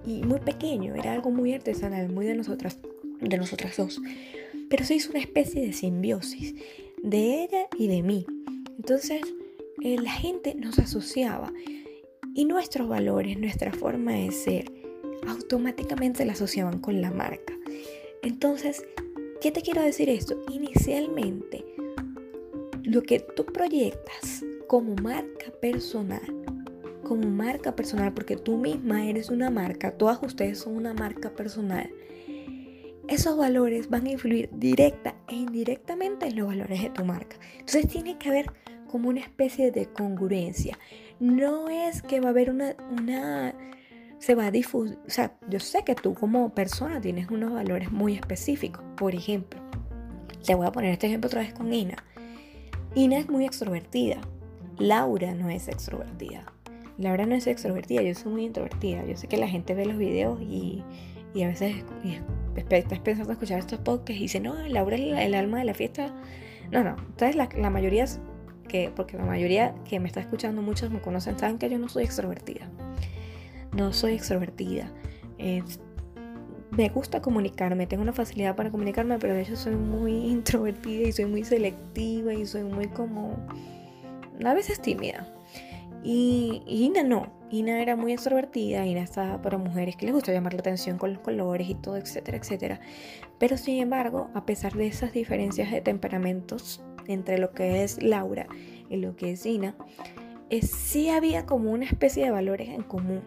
y, 0.06 0.24
muy 0.24 0.40
pequeño. 0.40 0.96
Era 0.96 1.14
algo 1.14 1.30
muy 1.30 1.54
artesanal, 1.54 2.10
muy 2.10 2.26
de 2.26 2.36
nosotras, 2.36 2.80
de 3.22 3.38
nosotras 3.38 3.78
dos. 3.78 4.02
Pero 4.72 4.86
se 4.86 4.96
hizo 4.96 5.12
una 5.12 5.20
especie 5.20 5.62
de 5.62 5.74
simbiosis 5.74 6.56
de 7.04 7.44
ella 7.44 7.68
y 7.78 7.88
de 7.88 8.04
mí. 8.04 8.26
Entonces 8.78 9.22
eh, 9.84 9.98
la 10.00 10.12
gente 10.12 10.56
nos 10.56 10.80
asociaba 10.80 11.52
y 12.34 12.46
nuestros 12.46 12.88
valores, 12.88 13.38
nuestra 13.38 13.74
forma 13.74 14.14
de 14.14 14.32
ser, 14.32 14.72
automáticamente 15.28 16.26
la 16.26 16.34
asociaban 16.34 16.80
con 16.80 17.02
la 17.02 17.12
marca. 17.12 17.54
Entonces, 18.22 18.86
¿qué 19.42 19.52
te 19.52 19.62
quiero 19.62 19.82
decir 19.82 20.10
esto? 20.10 20.44
Inicialmente, 20.52 21.66
lo 22.84 23.02
que 23.04 23.20
tú 23.20 23.46
proyectas 23.46 24.44
como 24.68 24.96
marca 24.96 25.52
personal, 25.62 26.22
como 27.04 27.28
marca 27.28 27.76
personal, 27.76 28.14
porque 28.14 28.36
tú 28.36 28.58
misma 28.58 29.08
eres 29.08 29.30
una 29.30 29.50
marca, 29.50 29.98
todas 29.98 30.22
ustedes 30.22 30.60
son 30.60 30.76
una 30.76 30.94
marca 30.94 31.32
personal, 31.32 31.90
esos 33.10 33.38
valores 33.38 33.90
van 33.90 34.06
a 34.06 34.12
influir 34.12 34.50
directa 34.54 35.16
e 35.28 35.36
indirectamente 35.36 36.28
en 36.28 36.36
los 36.38 36.48
valores 36.48 36.82
de 36.82 36.90
tu 36.90 37.04
marca. 37.06 37.38
Entonces 37.54 37.88
tiene 37.88 38.18
que 38.18 38.30
haber 38.30 38.52
como 38.90 39.10
una 39.10 39.20
especie 39.20 39.72
de 39.72 39.88
congruencia. 39.88 40.78
No 41.20 41.70
es 41.70 42.02
que 42.02 42.20
va 42.20 42.28
a 42.28 42.30
haber 42.32 42.50
una, 42.50 42.76
una 42.92 43.54
se 44.20 44.36
va 44.36 44.48
a 44.48 44.52
difundir, 44.52 44.98
o 45.08 45.10
sea, 45.10 45.34
yo 45.50 45.60
sé 45.60 45.84
que 45.84 45.96
tú 45.96 46.14
como 46.14 46.54
persona 46.54 47.00
tienes 47.00 47.30
unos 47.30 47.54
valores 47.54 47.92
muy 47.92 48.16
específicos. 48.16 48.84
Por 48.96 49.16
ejemplo, 49.16 49.60
te 50.46 50.56
voy 50.56 50.68
a 50.68 50.72
poner 50.72 50.92
este 50.92 51.08
ejemplo 51.08 51.28
otra 51.28 51.42
vez 51.42 51.54
con 51.54 51.74
Ina. 51.74 51.96
Ina 52.96 53.18
es 53.18 53.30
muy 53.30 53.46
extrovertida. 53.46 54.20
Laura 54.78 55.34
no 55.34 55.50
es 55.50 55.68
extrovertida. 55.68 56.46
Laura 56.98 57.26
no 57.26 57.36
es 57.36 57.48
extrovertida, 57.48 58.02
yo 58.02 58.14
soy 58.14 58.32
muy 58.32 58.46
introvertida. 58.46 59.06
Yo 59.06 59.16
sé 59.16 59.28
que 59.28 59.38
la 59.38 59.48
gente 59.48 59.74
ve 59.74 59.86
los 59.86 59.98
videos 59.98 60.42
y, 60.42 60.84
y 61.34 61.44
a 61.44 61.48
veces 61.48 61.84
estás 62.70 63.00
pensando 63.00 63.32
escuchar 63.32 63.60
estos 63.60 63.80
podcasts 63.80 64.20
y 64.20 64.24
dice, 64.24 64.40
no, 64.40 64.56
Laura 64.68 64.96
es 64.96 65.26
el, 65.26 65.34
alma 65.36 65.60
de 65.60 65.66
la 65.66 65.74
fiesta. 65.74 66.14
No, 66.72 66.84
no. 66.84 66.96
Entonces 67.00 67.36
la, 67.36 67.50
la 67.58 67.70
mayoría 67.70 68.06
que, 68.68 68.92
porque 68.96 69.18
la 69.18 69.26
mayoría 69.26 69.76
que 69.88 70.00
me 70.00 70.08
está 70.08 70.20
escuchando, 70.20 70.62
muchos 70.62 70.92
me 70.92 71.02
conocen, 71.02 71.38
saben 71.38 71.58
que 71.58 71.70
yo 71.70 71.78
no 71.78 71.90
soy 71.90 72.04
extrovertida. 72.04 72.70
No 73.76 73.94
soy 73.94 74.14
extrovertida. 74.14 74.92
me 76.72 76.90
gusta 76.90 77.22
comunicarme, 77.22 77.88
tengo 77.88 78.04
una 78.04 78.14
facilidad 78.14 78.56
para 78.56 78.72
comunicarme, 78.72 79.20
pero 79.20 79.34
de 79.34 79.42
hecho 79.42 79.56
soy 79.56 79.76
muy 79.76 80.14
introvertida 80.28 81.08
y 81.08 81.12
soy 81.12 81.26
muy 81.26 81.44
selectiva 81.44 82.34
y 82.34 82.46
soy 82.46 82.64
muy 82.64 82.88
como 82.88 83.38
a 84.46 84.54
veces 84.54 84.82
tímida. 84.82 85.28
Y, 86.04 86.64
Ina 86.66 87.04
no, 87.04 87.32
Ina 87.50 87.82
era 87.82 87.96
muy 87.96 88.14
extrovertida, 88.14 88.86
Ina 88.86 89.02
estaba 89.02 89.42
para 89.42 89.58
mujeres 89.58 89.96
que 89.96 90.06
les 90.06 90.16
gusta 90.16 90.32
llamar 90.32 90.54
la 90.54 90.60
atención 90.60 90.98
con 90.98 91.14
los 91.14 91.22
colores 91.22 91.70
y 91.70 91.76
todo, 91.76 91.98
etcétera, 91.98 92.38
etcétera. 92.38 92.80
Pero 93.38 93.58
sin 93.58 93.82
embargo, 93.82 94.30
a 94.34 94.46
pesar 94.46 94.74
de 94.74 94.88
esas 94.88 95.12
diferencias 95.12 95.72
de 95.72 95.82
temperamentos, 95.82 96.82
entre 97.08 97.40
lo 97.40 97.52
que 97.52 97.84
es 97.84 98.02
Laura 98.02 98.48
y 98.90 98.98
lo 98.98 99.16
que 99.16 99.32
es 99.32 99.46
Ina, 99.46 99.76
es, 100.50 100.70
sí 100.72 101.10
había 101.10 101.46
como 101.46 101.72
una 101.72 101.86
especie 101.86 102.26
de 102.26 102.32
valores 102.32 102.70
en 102.70 102.84
común. 102.84 103.22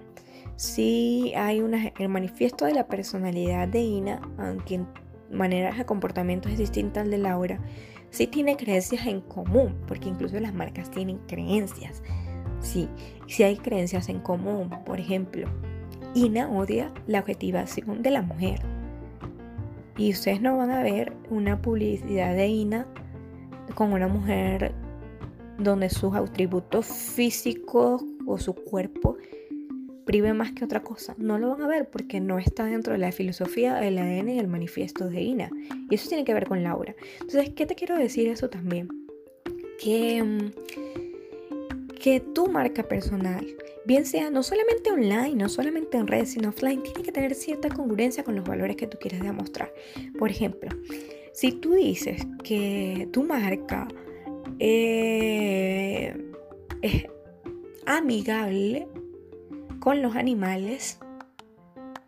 Sí 0.56 1.32
hay 1.36 1.60
una, 1.60 1.92
el 1.98 2.08
manifiesto 2.08 2.64
de 2.64 2.74
la 2.74 2.86
personalidad 2.86 3.68
de 3.68 3.80
Ina, 3.80 4.20
aunque 4.38 4.76
en 4.76 4.86
maneras 5.30 5.78
de 5.78 5.84
comportamiento 5.84 6.48
es 6.48 6.58
distinta 6.58 7.00
al 7.00 7.10
de 7.10 7.18
Laura, 7.18 7.60
sí 8.10 8.26
tiene 8.26 8.56
creencias 8.56 9.06
en 9.06 9.20
común, 9.20 9.76
porque 9.86 10.08
incluso 10.08 10.38
las 10.38 10.54
marcas 10.54 10.90
tienen 10.90 11.18
creencias. 11.26 12.02
Sí, 12.62 12.88
sí 13.26 13.42
hay 13.42 13.56
creencias 13.56 14.08
en 14.08 14.20
común. 14.20 14.70
Por 14.84 15.00
ejemplo, 15.00 15.48
Ina 16.14 16.50
odia 16.50 16.92
la 17.06 17.20
objetivación 17.20 18.02
de 18.02 18.10
la 18.10 18.22
mujer. 18.22 18.60
Y 19.96 20.12
ustedes 20.12 20.40
no 20.40 20.56
van 20.56 20.70
a 20.70 20.82
ver 20.82 21.12
una 21.30 21.60
publicidad 21.60 22.34
de 22.34 22.48
Ina 22.48 22.86
con 23.74 23.92
una 23.92 24.08
mujer 24.08 24.72
donde 25.58 25.90
sus 25.90 26.14
atributos 26.14 26.86
físicos 26.86 28.02
o 28.26 28.38
su 28.38 28.54
cuerpo 28.54 29.16
prive 30.04 30.32
más 30.34 30.52
que 30.52 30.64
otra 30.64 30.82
cosa. 30.82 31.14
No 31.18 31.38
lo 31.38 31.50
van 31.50 31.62
a 31.62 31.68
ver 31.68 31.88
porque 31.88 32.20
no 32.20 32.38
está 32.38 32.64
dentro 32.64 32.92
de 32.92 32.98
la 32.98 33.12
filosofía, 33.12 33.74
del 33.76 33.98
ADN 33.98 34.30
y 34.30 34.38
el 34.38 34.48
manifiesto 34.48 35.08
de 35.08 35.22
Ina. 35.22 35.50
Y 35.90 35.94
eso 35.94 36.08
tiene 36.08 36.24
que 36.24 36.34
ver 36.34 36.46
con 36.46 36.62
Laura. 36.62 36.94
Entonces, 37.20 37.50
¿qué 37.50 37.66
te 37.66 37.74
quiero 37.74 37.96
decir 37.96 38.28
eso 38.28 38.48
también? 38.48 38.88
Que, 39.82 40.22
mm, 40.22 40.81
que 42.02 42.18
tu 42.18 42.48
marca 42.48 42.82
personal, 42.82 43.46
bien 43.84 44.04
sea 44.04 44.28
no 44.28 44.42
solamente 44.42 44.90
online, 44.90 45.36
no 45.36 45.48
solamente 45.48 45.96
en 45.96 46.08
redes, 46.08 46.32
sino 46.32 46.48
offline, 46.48 46.82
tiene 46.82 47.02
que 47.02 47.12
tener 47.12 47.34
cierta 47.34 47.68
congruencia 47.70 48.24
con 48.24 48.34
los 48.34 48.44
valores 48.44 48.74
que 48.74 48.88
tú 48.88 48.98
quieres 48.98 49.22
demostrar. 49.22 49.72
Por 50.18 50.28
ejemplo, 50.28 50.68
si 51.32 51.52
tú 51.52 51.74
dices 51.74 52.26
que 52.42 53.08
tu 53.12 53.22
marca 53.22 53.86
eh, 54.58 56.14
es 56.82 57.06
amigable 57.86 58.88
con 59.78 60.02
los 60.02 60.16
animales, 60.16 60.98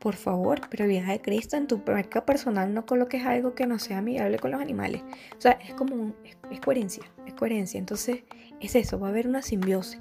por 0.05 0.17
favor, 0.17 0.61
prioridad 0.69 1.07
de 1.07 1.23
Cristo, 1.23 1.57
en 1.57 1.67
tu 1.67 1.81
marca 1.87 2.27
personal 2.27 2.75
no 2.75 2.85
coloques 2.85 3.25
algo 3.25 3.55
que 3.55 3.67
no 3.67 3.79
sea 3.79 3.97
amigable 3.99 4.39
con 4.39 4.51
los 4.51 4.61
animales. 4.61 5.01
O 5.39 5.41
sea, 5.41 5.53
es 5.53 5.73
como, 5.73 6.13
es, 6.51 6.61
coherencia, 6.61 7.05
es 7.27 7.33
coherencia. 7.33 7.79
Entonces, 7.79 8.25
es 8.61 8.75
eso, 8.75 9.01
va 9.01 9.07
a 9.07 9.11
haber 9.11 9.27
una 9.27 9.41
simbiosis. 9.41 9.99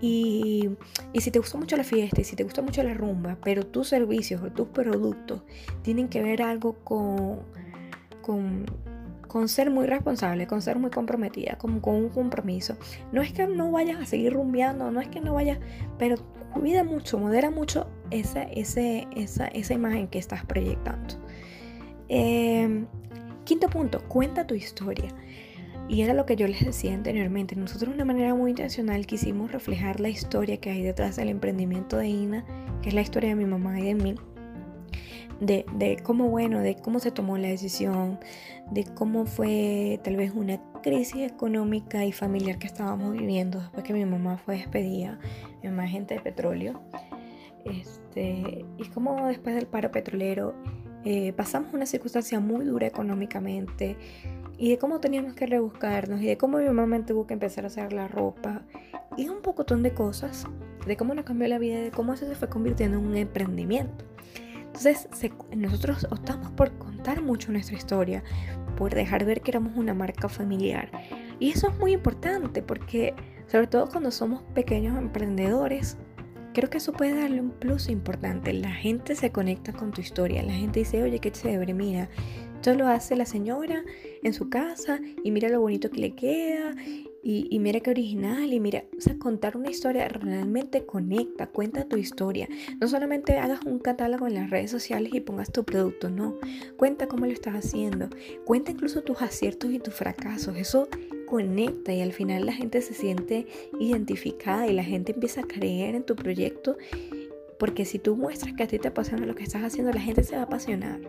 Y, 0.00 0.70
y, 1.12 1.20
si 1.20 1.32
te 1.32 1.40
gusta 1.40 1.58
mucho 1.58 1.76
la 1.76 1.82
fiesta 1.82 2.20
y 2.20 2.24
si 2.24 2.36
te 2.36 2.44
gusta 2.44 2.62
mucho 2.62 2.84
la 2.84 2.94
rumba, 2.94 3.36
pero 3.42 3.66
tus 3.66 3.88
servicios 3.88 4.40
o 4.40 4.52
tus 4.52 4.68
productos 4.68 5.42
tienen 5.82 6.08
que 6.08 6.22
ver 6.22 6.40
algo 6.40 6.74
con 6.84 7.40
con, 8.22 8.66
con 9.26 9.48
ser 9.48 9.70
muy 9.70 9.86
responsable, 9.86 10.46
con 10.46 10.62
ser 10.62 10.78
muy 10.78 10.90
comprometida, 10.90 11.58
con, 11.58 11.80
con 11.80 11.96
un 11.96 12.08
compromiso. 12.08 12.76
No 13.10 13.20
es 13.20 13.32
que 13.32 13.48
no 13.48 13.72
vayas 13.72 14.00
a 14.00 14.06
seguir 14.06 14.32
rumbeando, 14.32 14.92
no 14.92 15.00
es 15.00 15.08
que 15.08 15.20
no 15.20 15.34
vayas, 15.34 15.58
pero 15.98 16.16
cuida 16.52 16.84
mucho, 16.84 17.18
modera 17.18 17.50
mucho 17.50 17.88
esa, 18.14 18.42
esa, 18.44 19.46
esa 19.48 19.74
imagen 19.74 20.08
que 20.08 20.18
estás 20.18 20.44
proyectando. 20.44 21.14
Em, 22.08 22.86
quinto 23.44 23.68
punto, 23.68 24.02
cuenta 24.08 24.46
tu 24.46 24.54
historia. 24.54 25.08
Y 25.88 26.00
era 26.00 26.14
lo 26.14 26.24
que 26.24 26.36
yo 26.36 26.46
les 26.46 26.64
decía 26.64 26.94
anteriormente. 26.94 27.56
Nosotros 27.56 27.90
de 27.90 27.94
una 27.96 28.04
manera 28.06 28.34
muy 28.34 28.50
intencional 28.50 29.06
quisimos 29.06 29.52
reflejar 29.52 30.00
la 30.00 30.08
historia 30.08 30.56
que 30.56 30.70
hay 30.70 30.82
detrás 30.82 31.16
del 31.16 31.28
emprendimiento 31.28 31.98
de 31.98 32.08
Ina, 32.08 32.44
que 32.80 32.88
es 32.88 32.94
la 32.94 33.02
historia 33.02 33.30
de 33.30 33.34
mi 33.34 33.44
mamá 33.44 33.78
y 33.80 33.84
de 33.84 33.94
mí. 33.94 34.14
De, 35.40 35.66
de, 35.74 35.98
cómo, 36.02 36.28
bueno, 36.28 36.60
de 36.60 36.76
cómo 36.76 37.00
se 37.00 37.10
tomó 37.10 37.36
la 37.36 37.48
decisión, 37.48 38.18
de 38.70 38.84
cómo 38.84 39.26
fue 39.26 40.00
tal 40.04 40.16
vez 40.16 40.32
una 40.34 40.60
crisis 40.80 41.22
económica 41.22 42.04
y 42.04 42.12
familiar 42.12 42.58
que 42.58 42.68
estábamos 42.68 43.12
viviendo 43.12 43.58
después 43.58 43.82
que 43.84 43.92
mi 43.92 44.06
mamá 44.06 44.38
fue 44.38 44.56
despedida, 44.56 45.18
mi 45.62 45.68
mamá 45.68 45.84
agente 45.84 46.14
de 46.14 46.20
petróleo. 46.20 46.80
Este, 48.14 48.64
y 48.78 48.84
cómo 48.90 49.26
después 49.26 49.56
del 49.56 49.66
paro 49.66 49.90
petrolero 49.90 50.54
eh, 51.04 51.32
pasamos 51.32 51.74
una 51.74 51.84
circunstancia 51.84 52.38
muy 52.38 52.64
dura 52.64 52.86
económicamente 52.86 53.96
y 54.56 54.70
de 54.70 54.78
cómo 54.78 55.00
teníamos 55.00 55.34
que 55.34 55.46
rebuscarnos 55.46 56.20
y 56.22 56.26
de 56.26 56.38
cómo 56.38 56.58
mi 56.58 56.68
mamá 56.68 57.04
tuvo 57.04 57.26
que 57.26 57.34
empezar 57.34 57.64
a 57.64 57.66
hacer 57.66 57.92
la 57.92 58.06
ropa 58.06 58.62
y 59.16 59.28
un 59.28 59.42
pocotón 59.42 59.82
de 59.82 59.94
cosas, 59.94 60.46
de 60.86 60.96
cómo 60.96 61.12
nos 61.14 61.24
cambió 61.24 61.48
la 61.48 61.58
vida 61.58 61.80
de 61.80 61.90
cómo 61.90 62.14
eso 62.14 62.26
se 62.26 62.36
fue 62.36 62.48
convirtiendo 62.48 62.98
en 62.98 63.04
un 63.04 63.16
emprendimiento. 63.16 64.04
Entonces 64.66 65.08
nosotros 65.56 66.06
optamos 66.10 66.52
por 66.52 66.70
contar 66.78 67.20
mucho 67.20 67.50
nuestra 67.50 67.76
historia, 67.76 68.22
por 68.76 68.94
dejar 68.94 69.24
ver 69.24 69.40
que 69.40 69.50
éramos 69.50 69.76
una 69.76 69.92
marca 69.92 70.28
familiar. 70.28 70.90
Y 71.40 71.50
eso 71.50 71.68
es 71.68 71.78
muy 71.78 71.92
importante 71.92 72.62
porque 72.62 73.12
sobre 73.48 73.66
todo 73.66 73.88
cuando 73.88 74.10
somos 74.10 74.42
pequeños 74.54 74.96
emprendedores, 74.96 75.96
creo 76.54 76.70
que 76.70 76.78
eso 76.78 76.92
puede 76.92 77.14
darle 77.14 77.40
un 77.40 77.50
plus 77.50 77.90
importante. 77.90 78.54
La 78.54 78.72
gente 78.72 79.14
se 79.14 79.30
conecta 79.30 79.74
con 79.74 79.90
tu 79.90 80.00
historia, 80.00 80.42
la 80.42 80.54
gente 80.54 80.80
dice, 80.80 81.02
oye, 81.02 81.18
qué 81.18 81.30
chévere, 81.30 81.74
mira, 81.74 82.08
esto 82.54 82.72
lo 82.78 82.88
hace 82.88 83.14
la 83.14 83.26
señora 83.26 83.84
en 84.22 84.32
su 84.32 84.48
casa 84.48 84.98
y 85.22 85.30
mira 85.30 85.50
lo 85.50 85.60
bonito 85.60 85.90
que 85.90 86.00
le 86.00 86.14
queda 86.14 86.74
y, 87.22 87.58
mira 87.58 87.80
qué 87.80 87.90
original 87.90 88.52
y 88.52 88.60
mira, 88.60 88.84
o 88.96 89.00
sea, 89.00 89.18
contar 89.18 89.56
una 89.56 89.70
historia 89.70 90.08
realmente 90.08 90.86
conecta, 90.86 91.46
cuenta 91.46 91.88
tu 91.88 91.96
historia. 91.96 92.48
No 92.80 92.88
solamente 92.88 93.38
hagas 93.38 93.60
un 93.66 93.78
catálogo 93.78 94.26
en 94.26 94.34
las 94.34 94.50
redes 94.50 94.70
sociales 94.70 95.12
y 95.14 95.20
pongas 95.20 95.50
tu 95.50 95.64
producto, 95.64 96.10
no. 96.10 96.38
Cuenta 96.76 97.06
cómo 97.06 97.26
lo 97.26 97.32
estás 97.32 97.54
haciendo. 97.54 98.08
Cuenta 98.44 98.72
incluso 98.72 99.02
tus 99.02 99.22
aciertos 99.22 99.70
y 99.70 99.78
tus 99.78 99.94
fracasos. 99.94 100.56
Eso 100.56 100.88
conecta 101.34 101.92
y 101.92 102.00
al 102.00 102.12
final 102.12 102.46
la 102.46 102.52
gente 102.52 102.80
se 102.80 102.94
siente 102.94 103.48
identificada 103.80 104.68
y 104.68 104.72
la 104.72 104.84
gente 104.84 105.10
empieza 105.10 105.40
a 105.40 105.48
creer 105.48 105.96
en 105.96 106.04
tu 106.04 106.14
proyecto. 106.14 106.76
Porque 107.58 107.84
si 107.84 107.98
tú 107.98 108.14
muestras 108.14 108.54
que 108.54 108.62
a 108.62 108.68
ti 108.68 108.78
te 108.78 108.86
apasiona 108.86 109.26
lo 109.26 109.34
que 109.34 109.42
estás 109.42 109.64
haciendo, 109.64 109.90
la 109.90 110.00
gente 110.00 110.22
se 110.22 110.36
va 110.36 110.42
a 110.42 110.44
apasionar. 110.44 111.00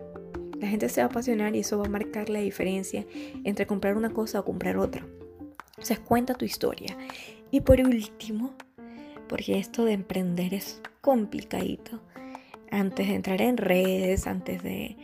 La 0.58 0.66
gente 0.66 0.88
se 0.88 1.00
va 1.00 1.06
a 1.06 1.10
apasionar 1.10 1.54
y 1.54 1.60
eso 1.60 1.78
va 1.78 1.86
a 1.86 1.88
marcar 1.88 2.28
la 2.28 2.40
diferencia 2.40 3.06
entre 3.44 3.68
comprar 3.68 3.96
una 3.96 4.10
cosa 4.10 4.40
o 4.40 4.44
comprar 4.44 4.78
otra. 4.78 5.06
O 5.78 5.84
sea, 5.84 5.96
cuenta 5.98 6.34
tu 6.34 6.44
historia. 6.44 6.96
Y 7.52 7.60
por 7.60 7.80
último, 7.80 8.52
porque 9.28 9.60
esto 9.60 9.84
de 9.84 9.92
emprender 9.92 10.54
es 10.54 10.82
complicadito, 11.02 12.00
antes 12.72 13.06
de 13.06 13.14
entrar 13.14 13.40
en 13.42 13.58
redes, 13.58 14.26
antes 14.26 14.60
de, 14.64 14.96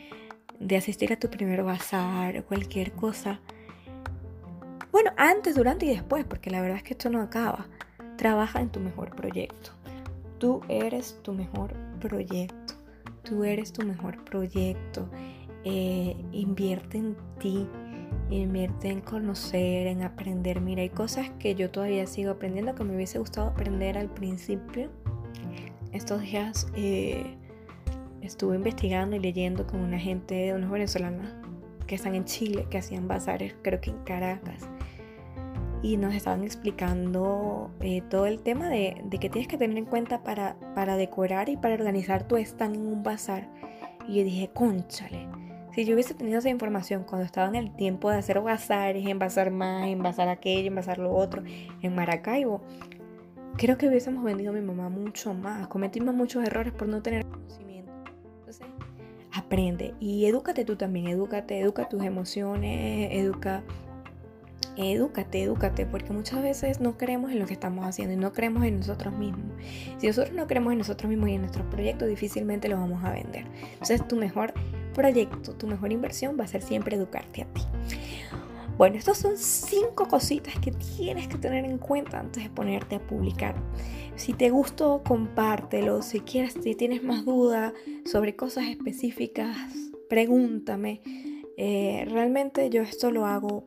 de 0.59 0.77
asistir 0.77 1.13
a 1.13 1.17
tu 1.21 1.31
primer 1.31 1.63
bazar 1.63 2.43
cualquier 2.43 2.91
cosa, 2.91 3.41
antes, 5.23 5.55
durante 5.55 5.87
y 5.87 5.91
después, 5.91 6.25
porque 6.25 6.51
la 6.51 6.61
verdad 6.61 6.79
es 6.79 6.83
que 6.83 6.95
esto 6.95 7.09
no 7.09 7.23
acaba, 7.23 7.69
trabaja 8.17 8.61
en 8.61 8.71
tu 8.71 8.81
mejor 8.81 9.15
proyecto. 9.15 9.71
Tú 10.39 10.61
eres 10.69 11.21
tu 11.23 11.33
mejor 11.33 11.75
proyecto. 12.01 12.75
Tú 13.23 13.45
eres 13.45 13.73
tu 13.73 13.87
mejor 13.87 14.25
proyecto. 14.25 15.09
Eh, 15.65 16.17
invierte 16.33 16.99
en 16.99 17.17
ti, 17.39 17.69
invierte 18.31 18.89
en 18.89 19.01
conocer, 19.01 19.87
en 19.87 20.03
aprender. 20.03 20.61
Mira, 20.61 20.83
hay 20.83 20.91
cosas 20.91 21.31
que 21.39 21.55
yo 21.55 21.71
todavía 21.71 22.05
sigo 22.09 22.33
aprendiendo 22.33 22.75
que 22.75 22.83
me 22.83 22.97
hubiese 22.97 23.21
gustado 23.21 23.47
aprender 23.47 23.97
al 23.97 24.09
principio. 24.09 24.91
Estos 25.93 26.23
días 26.23 26.67
eh, 26.75 27.37
estuve 28.23 28.57
investigando 28.57 29.15
y 29.15 29.21
leyendo 29.21 29.69
con 29.69 29.79
una 29.79 30.01
gente, 30.01 30.53
unos 30.53 30.71
venezolanos 30.71 31.29
que 31.87 31.95
están 31.95 32.17
en 32.17 32.25
Chile, 32.25 32.67
que 32.71 32.79
hacían 32.79 33.07
bazares, 33.07 33.55
creo 33.63 33.81
que 33.81 33.91
en 33.91 33.99
Caracas. 33.99 34.69
Y 35.83 35.97
nos 35.97 36.15
estaban 36.15 36.45
explicando 36.45 37.71
eh, 37.81 38.03
todo 38.09 38.27
el 38.27 38.41
tema 38.41 38.69
de, 38.69 39.03
de, 39.05 39.19
que 39.19 39.29
tienes 39.29 39.49
que 39.49 39.59
tener 39.59 39.77
en 39.77 39.85
cuenta 39.85 40.23
para, 40.23 40.57
para 40.75 40.97
decorar 40.97 41.49
y 41.49 41.57
para 41.57 41.75
organizar 41.75 42.27
tu 42.27 42.37
stand 42.37 42.77
en 42.77 42.87
un 42.87 43.03
bazar. 43.03 43.49
Y 44.07 44.19
yo 44.19 44.25
dije, 44.25 44.51
conchale, 44.55 45.27
si 45.75 45.85
yo 45.85 45.95
hubiese 45.95 46.15
tenido 46.15 46.39
esa 46.39 46.51
información 46.51 47.05
cuando 47.05 47.25
estaba 47.25 47.49
en 47.49 47.55
el 47.55 47.75
tiempo 47.75 48.11
de 48.11 48.19
hacer 48.19 48.41
bazares, 48.41 49.07
envasar 49.07 49.51
más, 49.51 49.87
envasar 49.87 50.29
aquello, 50.29 50.69
envasar 50.69 50.99
lo 50.99 51.15
otro, 51.15 51.43
en 51.81 51.95
Maracaibo, 51.95 52.61
creo 53.57 53.79
que 53.79 53.89
hubiésemos 53.89 54.23
vendido 54.23 54.51
a 54.51 54.55
mi 54.55 54.61
mamá 54.61 54.91
mucho 54.91 55.33
más. 55.33 55.69
Cometimos 55.69 56.15
muchos 56.15 56.45
errores 56.45 56.75
por 56.75 56.89
no 56.89 57.03
tener 57.03 57.25
conocimiento. 57.25 57.91
Entonces, 58.39 58.67
aprende 59.33 59.95
y 59.99 60.27
edúcate 60.27 60.67
tú 60.67 60.77
también, 60.77 61.09
edúcate, 61.09 61.59
educa 61.59 61.89
tus 61.89 62.03
emociones, 62.03 63.09
educa 63.13 63.63
Edúcate, 64.77 65.43
edúcate, 65.43 65.85
porque 65.85 66.13
muchas 66.13 66.43
veces 66.43 66.81
no 66.81 66.97
creemos 66.97 67.31
en 67.31 67.39
lo 67.39 67.47
que 67.47 67.53
estamos 67.53 67.85
haciendo 67.85 68.15
y 68.15 68.17
no 68.17 68.33
creemos 68.33 68.65
en 68.65 68.79
nosotros 68.79 69.15
mismos. 69.15 69.53
Si 69.99 70.07
nosotros 70.07 70.35
no 70.35 70.47
creemos 70.47 70.73
en 70.73 70.79
nosotros 70.79 71.11
mismos 71.11 71.29
y 71.29 71.35
en 71.35 71.43
nuestros 71.43 71.67
proyectos, 71.67 72.09
difícilmente 72.09 72.69
los 72.69 72.81
vamos 72.81 73.05
a 73.05 73.13
vender. 73.13 73.45
Entonces, 73.73 74.07
tu 74.09 74.17
mejor 74.17 74.55
proyecto, 74.95 75.55
tu 75.55 75.67
mejor 75.67 75.93
inversión 75.93 76.37
va 76.39 76.45
a 76.45 76.49
ser 76.49 76.63
siempre 76.63 76.97
educarte 76.97 77.43
a 77.43 77.47
ti. 77.47 77.63
Bueno, 78.79 78.97
estas 78.97 79.19
son 79.19 79.37
cinco 79.37 80.09
cositas 80.09 80.59
que 80.59 80.73
tienes 80.73 81.29
que 81.29 81.37
tener 81.37 81.65
en 81.65 81.77
cuenta 81.79 82.19
antes 82.19 82.43
de 82.43 82.51
ponerte 82.51 82.97
a 82.97 83.07
publicar. 83.07 83.55
Si 84.17 84.33
te 84.33 84.51
gustó, 84.51 85.03
compártelo. 85.07 86.03
Si 86.03 86.21
quieres, 86.21 86.55
si 86.55 86.75
tienes 86.75 87.03
más 87.03 87.25
dudas 87.25 87.75
sobre 88.05 88.35
cosas 88.35 88.65
específicas, 88.65 89.57
pregúntame. 90.09 91.03
Eh, 91.59 92.07
realmente 92.11 92.71
yo 92.71 92.83
esto 92.83 93.11
lo 93.11 93.27
hago 93.27 93.65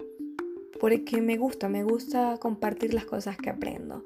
porque 0.86 1.19
me 1.19 1.36
gusta, 1.38 1.67
me 1.67 1.84
gusta 1.84 2.38
compartir 2.39 2.93
las 2.93 3.06
cosas 3.06 3.38
que 3.38 3.50
aprendo. 3.50 4.06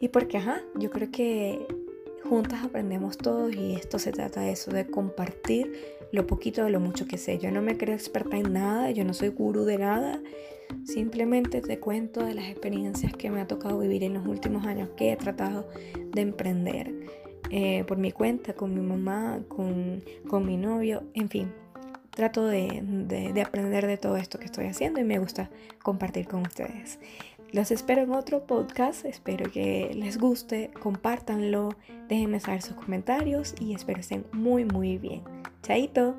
Y 0.00 0.08
porque, 0.08 0.38
ajá, 0.38 0.62
yo 0.74 0.88
creo 0.88 1.10
que 1.10 1.66
juntas 2.24 2.64
aprendemos 2.64 3.18
todos 3.18 3.54
y 3.54 3.74
esto 3.74 3.98
se 3.98 4.12
trata 4.12 4.40
de 4.40 4.52
eso, 4.52 4.70
de 4.70 4.86
compartir 4.86 5.74
lo 6.12 6.26
poquito 6.26 6.64
de 6.64 6.70
lo 6.70 6.80
mucho 6.80 7.06
que 7.06 7.18
sé. 7.18 7.36
Yo 7.36 7.50
no 7.50 7.60
me 7.60 7.76
creo 7.76 7.94
experta 7.94 8.38
en 8.38 8.54
nada, 8.54 8.90
yo 8.92 9.04
no 9.04 9.12
soy 9.12 9.28
gurú 9.28 9.64
de 9.64 9.76
nada, 9.76 10.22
simplemente 10.84 11.60
te 11.60 11.78
cuento 11.80 12.24
de 12.24 12.32
las 12.32 12.48
experiencias 12.48 13.12
que 13.12 13.28
me 13.28 13.42
ha 13.42 13.46
tocado 13.46 13.78
vivir 13.78 14.02
en 14.02 14.14
los 14.14 14.26
últimos 14.26 14.64
años 14.64 14.88
que 14.96 15.12
he 15.12 15.16
tratado 15.18 15.68
de 16.14 16.22
emprender 16.22 16.94
eh, 17.50 17.84
por 17.86 17.98
mi 17.98 18.10
cuenta, 18.10 18.54
con 18.54 18.72
mi 18.72 18.80
mamá, 18.80 19.42
con, 19.48 20.02
con 20.26 20.46
mi 20.46 20.56
novio, 20.56 21.02
en 21.12 21.28
fin 21.28 21.65
trato 22.16 22.46
de, 22.46 23.42
aprender 23.44 23.86
de 23.86 23.98
todo 23.98 24.16
esto 24.16 24.38
que 24.38 24.46
estoy 24.46 24.66
haciendo 24.66 24.98
y 25.00 25.04
me 25.04 25.18
gusta 25.18 25.50
compartir 25.82 26.26
con 26.26 26.42
ustedes. 26.42 26.98
Los 27.52 27.70
espero 27.70 28.02
en 28.02 28.10
otro 28.10 28.46
podcast, 28.46 29.04
espero 29.04 29.52
que 29.52 29.92
les 29.94 30.18
guste, 30.18 30.70
compártanlo, 30.80 31.76
déjenme 32.08 32.40
saber 32.40 32.62
sus 32.62 32.74
comentarios 32.74 33.54
y 33.60 33.74
espero 33.74 34.00
estén 34.00 34.26
muy 34.32 34.64
muy 34.64 34.98
bien. 34.98 35.22
Chaito. 35.62 36.14